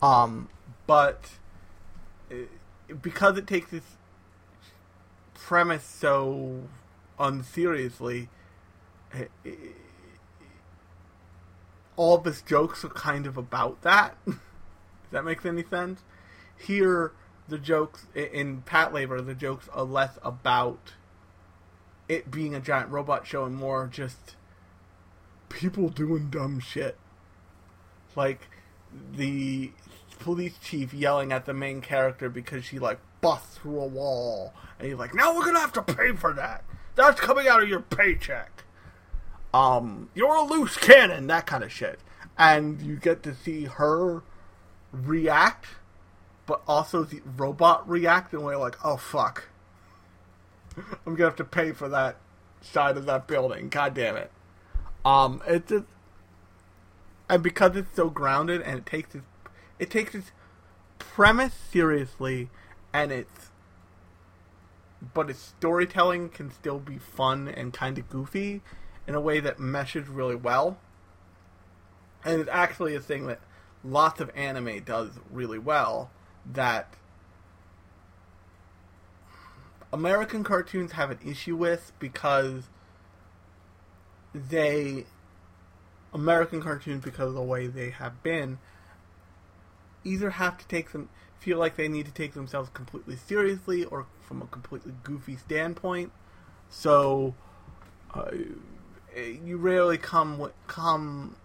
Um, 0.00 0.48
but 0.86 1.30
because 3.02 3.36
it 3.36 3.48
takes 3.48 3.72
this 3.72 3.96
premise 5.34 5.82
so 5.82 6.68
unseriously, 7.18 8.28
all 11.96 12.18
of 12.18 12.24
his 12.24 12.40
jokes 12.42 12.84
are 12.84 12.90
kind 12.90 13.26
of 13.26 13.36
about 13.36 13.82
that. 13.82 14.16
Does 14.24 14.36
that 15.10 15.24
make 15.24 15.44
any 15.44 15.64
sense? 15.64 16.02
Here, 16.56 17.10
the 17.48 17.58
jokes 17.58 18.06
in 18.14 18.62
Pat 18.62 18.92
Patlabor, 18.92 19.26
the 19.26 19.34
jokes 19.34 19.68
are 19.72 19.82
less 19.82 20.20
about 20.22 20.92
it 22.08 22.30
being 22.30 22.54
a 22.54 22.60
giant 22.60 22.90
robot 22.90 23.26
show 23.26 23.44
and 23.44 23.56
more 23.56 23.88
just 23.88 24.36
people 25.52 25.88
doing 25.88 26.30
dumb 26.30 26.60
shit. 26.60 26.96
Like 28.16 28.48
the 29.14 29.72
police 30.18 30.58
chief 30.58 30.92
yelling 30.94 31.32
at 31.32 31.46
the 31.46 31.54
main 31.54 31.80
character 31.80 32.28
because 32.28 32.64
she 32.64 32.78
like 32.78 32.98
busts 33.20 33.58
through 33.58 33.80
a 33.80 33.86
wall, 33.86 34.54
and 34.78 34.88
he's 34.88 34.96
like, 34.96 35.14
"Now 35.14 35.34
we're 35.34 35.44
gonna 35.44 35.60
have 35.60 35.72
to 35.74 35.82
pay 35.82 36.12
for 36.12 36.32
that. 36.34 36.64
That's 36.94 37.20
coming 37.20 37.48
out 37.48 37.62
of 37.62 37.68
your 37.68 37.80
paycheck." 37.80 38.64
Um, 39.54 40.08
you're 40.14 40.34
a 40.34 40.42
loose 40.42 40.76
cannon, 40.76 41.26
that 41.26 41.46
kind 41.46 41.62
of 41.62 41.70
shit, 41.72 42.00
and 42.38 42.80
you 42.80 42.96
get 42.96 43.22
to 43.24 43.34
see 43.34 43.64
her 43.64 44.22
react, 44.92 45.66
but 46.46 46.62
also 46.66 47.04
the 47.04 47.20
robot 47.36 47.88
react 47.88 48.32
in 48.32 48.40
a 48.40 48.42
way 48.42 48.56
like, 48.56 48.76
"Oh 48.84 48.96
fuck, 48.96 49.48
I'm 51.06 51.14
gonna 51.14 51.24
have 51.24 51.36
to 51.36 51.44
pay 51.44 51.72
for 51.72 51.88
that 51.88 52.16
side 52.60 52.96
of 52.96 53.06
that 53.06 53.26
building. 53.26 53.68
God 53.68 53.94
damn 53.94 54.16
it." 54.16 54.30
Um, 55.04 55.42
it's 55.46 55.68
just, 55.68 55.84
and 57.28 57.42
because 57.42 57.76
it's 57.76 57.94
so 57.94 58.08
grounded 58.10 58.62
and 58.62 58.78
it 58.78 58.86
takes 58.86 59.14
its 59.14 59.24
it 59.78 59.90
takes 59.90 60.14
its 60.14 60.30
premise 60.98 61.54
seriously, 61.54 62.50
and 62.92 63.10
it's 63.10 63.50
but 65.14 65.28
its 65.28 65.40
storytelling 65.40 66.28
can 66.28 66.50
still 66.52 66.78
be 66.78 66.98
fun 66.98 67.48
and 67.48 67.72
kind 67.72 67.98
of 67.98 68.08
goofy 68.08 68.62
in 69.06 69.14
a 69.14 69.20
way 69.20 69.40
that 69.40 69.58
meshes 69.58 70.08
really 70.08 70.36
well. 70.36 70.78
And 72.24 72.40
it's 72.40 72.50
actually 72.52 72.94
a 72.94 73.00
thing 73.00 73.26
that 73.26 73.40
lots 73.82 74.20
of 74.20 74.30
anime 74.36 74.84
does 74.84 75.10
really 75.30 75.58
well 75.58 76.10
that 76.46 76.94
American 79.92 80.44
cartoons 80.44 80.92
have 80.92 81.10
an 81.10 81.18
issue 81.24 81.56
with 81.56 81.92
because 81.98 82.68
they 84.34 85.04
American 86.14 86.60
cartoons 86.60 87.04
because 87.04 87.28
of 87.28 87.34
the 87.34 87.42
way 87.42 87.66
they 87.66 87.90
have 87.90 88.22
been 88.22 88.58
either 90.04 90.30
have 90.30 90.58
to 90.58 90.66
take 90.66 90.92
them 90.92 91.08
feel 91.38 91.58
like 91.58 91.76
they 91.76 91.88
need 91.88 92.06
to 92.06 92.12
take 92.12 92.34
themselves 92.34 92.70
completely 92.72 93.16
seriously 93.16 93.84
or 93.84 94.06
from 94.20 94.40
a 94.40 94.46
completely 94.46 94.92
goofy 95.02 95.36
standpoint. 95.36 96.12
So 96.70 97.34
uh, 98.14 98.30
you 99.16 99.56
rarely 99.56 99.98
come 99.98 100.52
come 100.66 101.36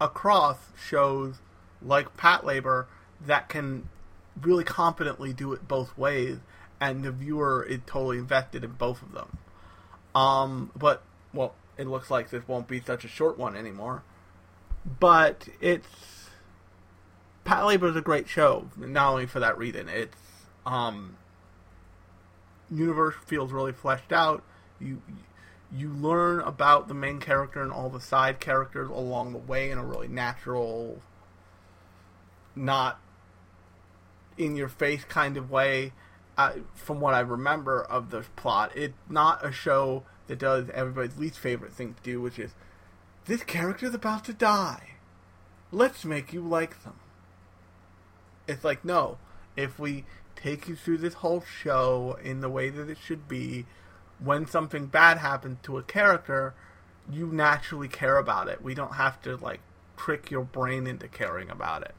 across 0.00 0.58
shows 0.76 1.36
like 1.82 2.16
Patlabor 2.16 2.86
that 3.20 3.48
can 3.48 3.88
really 4.40 4.64
competently 4.64 5.32
do 5.32 5.52
it 5.52 5.68
both 5.68 5.96
ways, 5.96 6.38
and 6.80 7.02
the 7.02 7.12
viewer 7.12 7.64
is 7.68 7.80
totally 7.86 8.18
invested 8.18 8.64
in 8.64 8.72
both 8.72 9.02
of 9.02 9.12
them. 9.12 9.38
Um, 10.16 10.70
but 10.74 11.02
well, 11.34 11.54
it 11.76 11.86
looks 11.86 12.10
like 12.10 12.30
this 12.30 12.48
won't 12.48 12.66
be 12.66 12.80
such 12.80 13.04
a 13.04 13.08
short 13.08 13.36
one 13.36 13.54
anymore. 13.54 14.02
But 14.98 15.48
it's 15.60 16.30
Patlabor 17.44 17.90
is 17.90 17.96
a 17.96 18.00
great 18.00 18.26
show, 18.26 18.70
not 18.78 19.10
only 19.10 19.26
for 19.26 19.40
that 19.40 19.58
reason. 19.58 19.90
It's 19.90 20.16
um, 20.64 21.18
universe 22.70 23.14
feels 23.26 23.52
really 23.52 23.72
fleshed 23.72 24.10
out. 24.10 24.42
You 24.80 25.02
you 25.70 25.90
learn 25.90 26.40
about 26.40 26.88
the 26.88 26.94
main 26.94 27.20
character 27.20 27.60
and 27.60 27.70
all 27.70 27.90
the 27.90 28.00
side 28.00 28.40
characters 28.40 28.88
along 28.88 29.32
the 29.32 29.38
way 29.38 29.70
in 29.70 29.76
a 29.76 29.84
really 29.84 30.08
natural, 30.08 31.02
not 32.54 32.98
in 34.38 34.56
your 34.56 34.68
face 34.68 35.04
kind 35.04 35.36
of 35.36 35.50
way. 35.50 35.92
From 36.74 37.00
what 37.00 37.14
I 37.14 37.20
remember 37.20 37.82
of 37.82 38.10
the 38.10 38.22
plot, 38.36 38.72
it's 38.74 38.94
not 39.08 39.44
a 39.44 39.50
show 39.50 40.04
that 40.26 40.38
does 40.38 40.68
everybody's 40.70 41.16
least 41.16 41.38
favorite 41.38 41.72
thing 41.72 41.94
to 41.94 42.02
do, 42.02 42.20
which 42.20 42.38
is 42.38 42.54
this 43.24 43.42
character's 43.42 43.94
about 43.94 44.24
to 44.26 44.32
die. 44.32 44.94
Let's 45.72 46.04
make 46.04 46.32
you 46.32 46.40
like 46.40 46.82
them. 46.84 46.94
It's 48.46 48.64
like, 48.64 48.84
no, 48.84 49.18
if 49.56 49.78
we 49.78 50.04
take 50.36 50.68
you 50.68 50.76
through 50.76 50.98
this 50.98 51.14
whole 51.14 51.42
show 51.42 52.18
in 52.22 52.40
the 52.40 52.50
way 52.50 52.70
that 52.70 52.90
it 52.90 52.98
should 53.02 53.26
be, 53.26 53.66
when 54.18 54.46
something 54.46 54.86
bad 54.86 55.18
happens 55.18 55.58
to 55.62 55.78
a 55.78 55.82
character, 55.82 56.54
you 57.10 57.26
naturally 57.28 57.88
care 57.88 58.18
about 58.18 58.48
it. 58.48 58.62
We 58.62 58.74
don't 58.74 58.94
have 58.94 59.20
to 59.22 59.36
like 59.36 59.60
trick 59.96 60.30
your 60.30 60.44
brain 60.44 60.86
into 60.86 61.08
caring 61.08 61.50
about 61.50 61.82
it. 61.82 61.94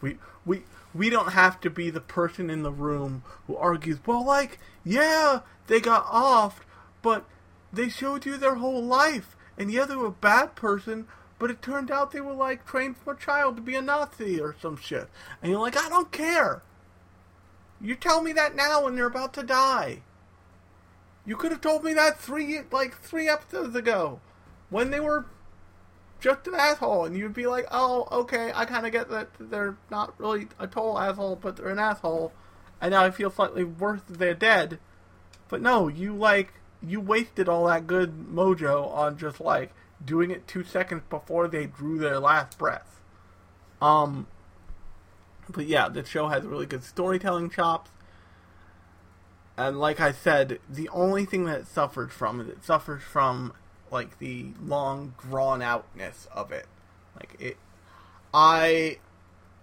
We 0.00 0.18
we 0.44 0.62
we 0.94 1.10
don't 1.10 1.32
have 1.32 1.60
to 1.60 1.70
be 1.70 1.90
the 1.90 2.00
person 2.00 2.50
in 2.50 2.62
the 2.62 2.72
room 2.72 3.22
who 3.46 3.56
argues, 3.56 3.98
well 4.06 4.24
like, 4.24 4.58
yeah, 4.84 5.40
they 5.66 5.80
got 5.80 6.06
off, 6.10 6.64
but 7.02 7.24
they 7.72 7.88
showed 7.88 8.24
you 8.24 8.36
their 8.36 8.56
whole 8.56 8.82
life 8.82 9.36
and 9.58 9.72
yeah, 9.72 9.84
they 9.84 9.96
were 9.96 10.06
a 10.06 10.12
bad 10.12 10.54
person, 10.54 11.06
but 11.38 11.50
it 11.50 11.60
turned 11.60 11.90
out 11.90 12.12
they 12.12 12.20
were 12.20 12.32
like 12.32 12.64
trained 12.64 12.96
from 12.96 13.16
a 13.16 13.20
child 13.20 13.56
to 13.56 13.62
be 13.62 13.74
a 13.74 13.82
Nazi 13.82 14.40
or 14.40 14.54
some 14.60 14.76
shit. 14.76 15.08
And 15.42 15.50
you're 15.50 15.60
like, 15.60 15.76
I 15.76 15.88
don't 15.88 16.12
care. 16.12 16.62
You 17.80 17.94
tell 17.94 18.22
me 18.22 18.32
that 18.32 18.56
now 18.56 18.84
when 18.84 18.94
they're 18.94 19.06
about 19.06 19.34
to 19.34 19.42
die. 19.42 20.02
You 21.26 21.36
could 21.36 21.52
have 21.52 21.60
told 21.60 21.84
me 21.84 21.92
that 21.92 22.18
three 22.18 22.60
like 22.70 22.96
three 22.96 23.28
episodes 23.28 23.74
ago, 23.76 24.20
when 24.70 24.90
they 24.90 25.00
were 25.00 25.26
just 26.20 26.46
an 26.46 26.54
asshole, 26.54 27.04
and 27.04 27.16
you'd 27.16 27.34
be 27.34 27.46
like, 27.46 27.66
"Oh, 27.70 28.08
okay, 28.10 28.52
I 28.54 28.64
kind 28.64 28.86
of 28.86 28.92
get 28.92 29.08
that 29.10 29.28
they're 29.38 29.76
not 29.90 30.18
really 30.18 30.48
a 30.58 30.66
total 30.66 30.98
asshole, 30.98 31.36
but 31.36 31.56
they're 31.56 31.68
an 31.68 31.78
asshole," 31.78 32.32
and 32.80 32.92
now 32.92 33.04
I 33.04 33.10
feel 33.10 33.30
slightly 33.30 33.64
worse 33.64 34.00
they're 34.08 34.34
dead. 34.34 34.78
But 35.48 35.62
no, 35.62 35.88
you 35.88 36.14
like 36.14 36.54
you 36.82 37.00
wasted 37.00 37.48
all 37.48 37.66
that 37.66 37.86
good 37.86 38.28
mojo 38.28 38.92
on 38.92 39.18
just 39.18 39.40
like 39.40 39.72
doing 40.04 40.30
it 40.30 40.46
two 40.46 40.62
seconds 40.64 41.02
before 41.10 41.48
they 41.48 41.66
drew 41.66 41.98
their 41.98 42.20
last 42.20 42.58
breath. 42.58 43.00
Um, 43.80 44.26
but 45.48 45.66
yeah, 45.66 45.88
the 45.88 46.04
show 46.04 46.28
has 46.28 46.44
really 46.44 46.66
good 46.66 46.84
storytelling 46.84 47.50
chops. 47.50 47.90
And 49.56 49.78
like 49.80 49.98
I 49.98 50.12
said, 50.12 50.60
the 50.68 50.88
only 50.90 51.24
thing 51.24 51.44
that 51.46 51.60
it 51.60 51.66
suffers 51.66 52.12
from 52.12 52.40
is 52.40 52.48
it 52.48 52.64
suffers 52.64 53.02
from 53.02 53.52
like 53.92 54.18
the 54.18 54.46
long 54.62 55.14
drawn 55.18 55.62
outness 55.62 56.28
of 56.32 56.52
it. 56.52 56.66
Like 57.16 57.36
it, 57.40 57.56
I 58.32 58.98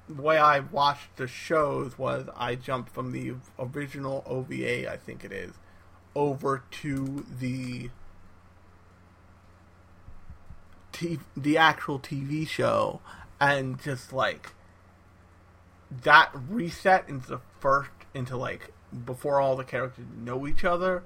the 0.07 0.21
way 0.21 0.38
I 0.38 0.59
watched 0.59 1.15
the 1.17 1.28
shows 1.28 1.97
was 1.97 2.28
I 2.36 2.55
jumped 2.55 2.91
from 2.91 3.11
the 3.11 3.34
original 3.57 4.23
OVA, 4.26 4.91
I 4.91 4.97
think 4.97 5.23
it 5.23 5.32
is, 5.32 5.53
over 6.15 6.63
to 6.82 7.26
the 7.39 7.89
t- 10.91 11.19
the 11.36 11.57
actual 11.57 11.99
TV 11.99 12.47
show, 12.47 13.01
and 13.39 13.82
just 13.82 14.13
like 14.13 14.53
that 16.03 16.30
reset 16.49 17.07
into 17.07 17.28
the 17.28 17.41
first 17.59 17.89
into 18.13 18.38
like 18.38 18.71
before 19.05 19.41
all 19.41 19.55
the 19.55 19.63
characters 19.63 20.05
know 20.17 20.47
each 20.47 20.63
other 20.63 21.03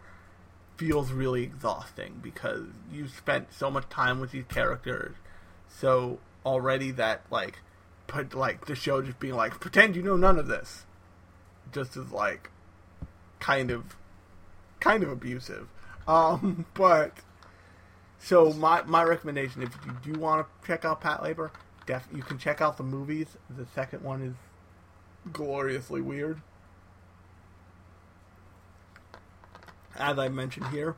feels 0.80 1.12
really 1.12 1.44
exhausting 1.44 2.22
because 2.24 2.64
you 2.90 3.06
spent 3.06 3.52
so 3.52 3.70
much 3.70 3.90
time 3.90 4.22
with 4.22 4.32
these 4.32 4.46
characters 4.46 5.14
so 5.68 6.18
already 6.46 6.90
that 6.92 7.22
like 7.30 7.60
put 8.08 8.34
like 8.34 8.66
the 8.66 8.76
show 8.76 9.02
just 9.02 9.20
being 9.20 9.34
like 9.34 9.60
pretend 9.60 9.94
you 9.94 10.02
know 10.02 10.16
none 10.16 10.40
of 10.40 10.48
this. 10.48 10.86
Just 11.74 11.98
is 11.98 12.14
like 12.14 12.50
kind 13.42 13.70
of 13.72 13.98
kind 14.80 15.04
of 15.04 15.10
abusive. 15.10 15.68
Um 16.08 16.66
but 16.76 17.12
so 18.18 18.54
my 18.54 18.82
my 18.84 19.04
recommendation 19.04 19.62
if 19.62 19.78
you 19.86 20.14
do 20.14 20.18
want 20.18 20.48
to 20.48 20.68
check 20.68 20.86
out 20.86 21.02
Patlabor, 21.02 21.52
def 21.88 22.08
you 22.16 22.24
can 22.24 22.38
check 22.38 22.62
out 22.62 22.78
the 22.78 22.84
movies. 22.84 23.28
The 23.50 23.66
second 23.76 24.02
one 24.02 24.22
is 24.22 24.36
gloriously 25.34 26.00
weird 26.00 26.42
as 30.00 30.18
I 30.18 30.30
mentioned 30.30 30.68
here 30.68 30.96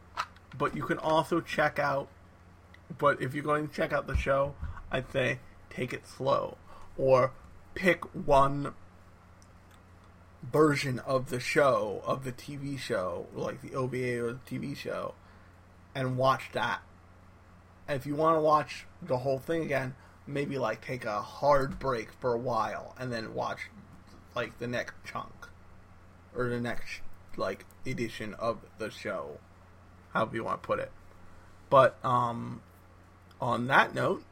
but 0.57 0.75
you 0.75 0.83
can 0.83 0.97
also 0.97 1.41
check 1.41 1.79
out 1.79 2.07
but 2.97 3.21
if 3.21 3.33
you're 3.33 3.43
going 3.43 3.67
to 3.67 3.73
check 3.73 3.93
out 3.93 4.07
the 4.07 4.15
show 4.15 4.55
I'd 4.91 5.11
say 5.11 5.39
take 5.69 5.93
it 5.93 6.07
slow 6.07 6.57
or 6.97 7.31
pick 7.75 8.03
one 8.15 8.73
version 10.43 10.99
of 10.99 11.29
the 11.29 11.39
show 11.39 12.01
of 12.05 12.23
the 12.23 12.31
TV 12.31 12.77
show, 12.77 13.27
like 13.33 13.61
the 13.61 13.75
OVA 13.75 14.19
or 14.19 14.33
the 14.33 14.39
TV 14.49 14.75
show, 14.75 15.13
and 15.93 16.17
watch 16.17 16.49
that. 16.53 16.81
If 17.87 18.05
you 18.05 18.15
want 18.15 18.37
to 18.37 18.41
watch 18.41 18.85
the 19.01 19.19
whole 19.19 19.39
thing 19.39 19.63
again, 19.63 19.95
maybe 20.25 20.57
like 20.57 20.83
take 20.85 21.05
a 21.05 21.21
hard 21.21 21.79
break 21.79 22.11
for 22.13 22.33
a 22.33 22.39
while 22.39 22.95
and 22.97 23.11
then 23.11 23.33
watch 23.33 23.69
like 24.35 24.59
the 24.59 24.67
next 24.67 24.93
chunk 25.03 25.47
or 26.35 26.47
the 26.47 26.59
next 26.59 27.01
like 27.37 27.65
edition 27.85 28.33
of 28.35 28.59
the 28.77 28.89
show, 28.89 29.39
however 30.13 30.35
you 30.35 30.43
want 30.43 30.61
to 30.61 30.67
put 30.67 30.79
it. 30.79 30.91
But 31.69 31.97
um, 32.03 32.61
on 33.39 33.67
that 33.67 33.95
note, 33.95 34.23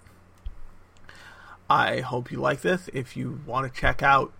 I 1.69 2.01
hope 2.01 2.31
you 2.31 2.39
like 2.39 2.61
this. 2.61 2.89
If 2.93 3.15
you 3.15 3.41
want 3.45 3.71
to 3.71 3.79
check 3.79 4.01
out 4.01 4.33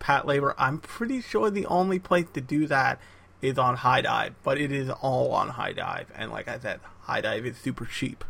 Patlabor, 0.00 0.54
I'm 0.56 0.78
pretty 0.78 1.20
sure 1.20 1.50
the 1.50 1.66
only 1.66 1.98
place 1.98 2.26
to 2.34 2.40
do 2.40 2.66
that 2.66 3.00
is 3.42 3.58
on 3.58 3.76
HIDIVE, 3.76 4.34
but 4.42 4.58
it 4.58 4.72
is 4.72 4.88
all 4.88 5.32
on 5.32 5.50
HIDIVE, 5.50 6.06
And 6.14 6.30
like 6.30 6.48
I 6.48 6.58
said, 6.58 6.80
HIDIVE 7.06 7.44
is 7.44 7.56
super 7.58 7.84
cheap. 7.84 8.24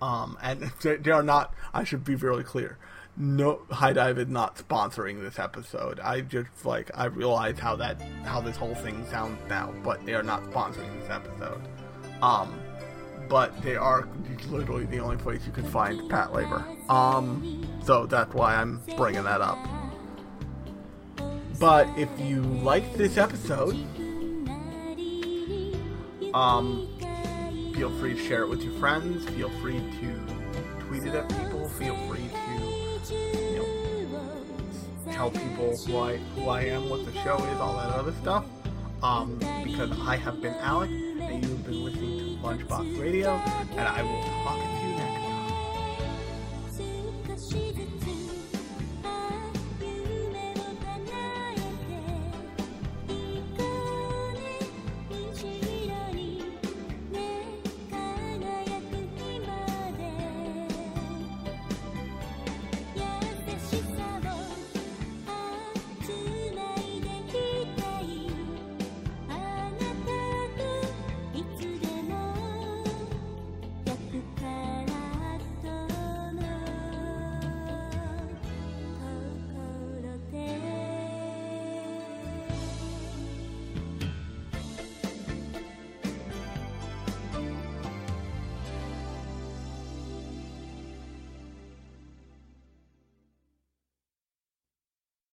Um, 0.00 0.38
and 0.40 0.70
they 0.82 1.10
are 1.10 1.22
not, 1.22 1.52
I 1.74 1.84
should 1.84 2.04
be 2.04 2.14
really 2.14 2.44
clear. 2.44 2.78
No, 3.20 3.62
HIDIVE 3.72 4.18
is 4.18 4.28
not 4.28 4.56
sponsoring 4.56 5.20
this 5.20 5.40
episode. 5.40 5.98
I 5.98 6.20
just 6.20 6.64
like 6.64 6.88
I 6.94 7.06
realize 7.06 7.58
how 7.58 7.74
that 7.76 8.00
how 8.24 8.40
this 8.40 8.56
whole 8.56 8.76
thing 8.76 9.04
sounds 9.10 9.40
now, 9.48 9.74
but 9.82 10.06
they 10.06 10.14
are 10.14 10.22
not 10.22 10.44
sponsoring 10.44 11.00
this 11.00 11.10
episode. 11.10 11.60
Um, 12.22 12.60
but 13.28 13.60
they 13.62 13.74
are 13.74 14.08
literally 14.48 14.86
the 14.86 15.00
only 15.00 15.16
place 15.16 15.44
you 15.44 15.52
can 15.52 15.64
find 15.64 16.00
Patlabor 16.10 16.64
Um, 16.90 17.66
so 17.84 18.06
that's 18.06 18.32
why 18.34 18.54
I'm 18.54 18.80
bringing 18.96 19.24
that 19.24 19.40
up. 19.40 19.58
But 21.58 21.88
if 21.98 22.08
you 22.20 22.42
like 22.42 22.94
this 22.94 23.18
episode, 23.18 23.74
um, 26.32 26.88
feel 27.74 27.90
free 27.98 28.14
to 28.14 28.24
share 28.28 28.42
it 28.42 28.48
with 28.48 28.62
your 28.62 28.78
friends. 28.78 29.28
Feel 29.30 29.50
free 29.60 29.78
to 29.78 30.20
tweet 30.86 31.02
it 31.02 31.14
at 31.14 31.28
people. 31.28 31.68
Feel 31.70 31.96
free 32.08 32.28
to, 32.28 32.47
tell 35.18 35.30
people 35.32 35.76
who 35.76 35.98
I 35.98 36.16
who 36.36 36.48
I 36.48 36.62
am, 36.62 36.88
what 36.88 37.04
the 37.04 37.12
show 37.24 37.36
is, 37.52 37.58
all 37.58 37.76
that 37.76 37.92
other 37.92 38.12
stuff. 38.22 38.44
Um, 39.02 39.36
because 39.64 39.90
I 40.06 40.14
have 40.14 40.40
been 40.40 40.54
Alec, 40.54 40.90
and 40.90 41.44
you've 41.44 41.64
been 41.66 41.84
listening 41.84 42.18
to 42.18 42.46
Lunchbox 42.46 43.00
Radio, 43.00 43.30
and 43.30 43.80
I 43.80 44.00
will 44.02 44.22
talk 44.44 44.77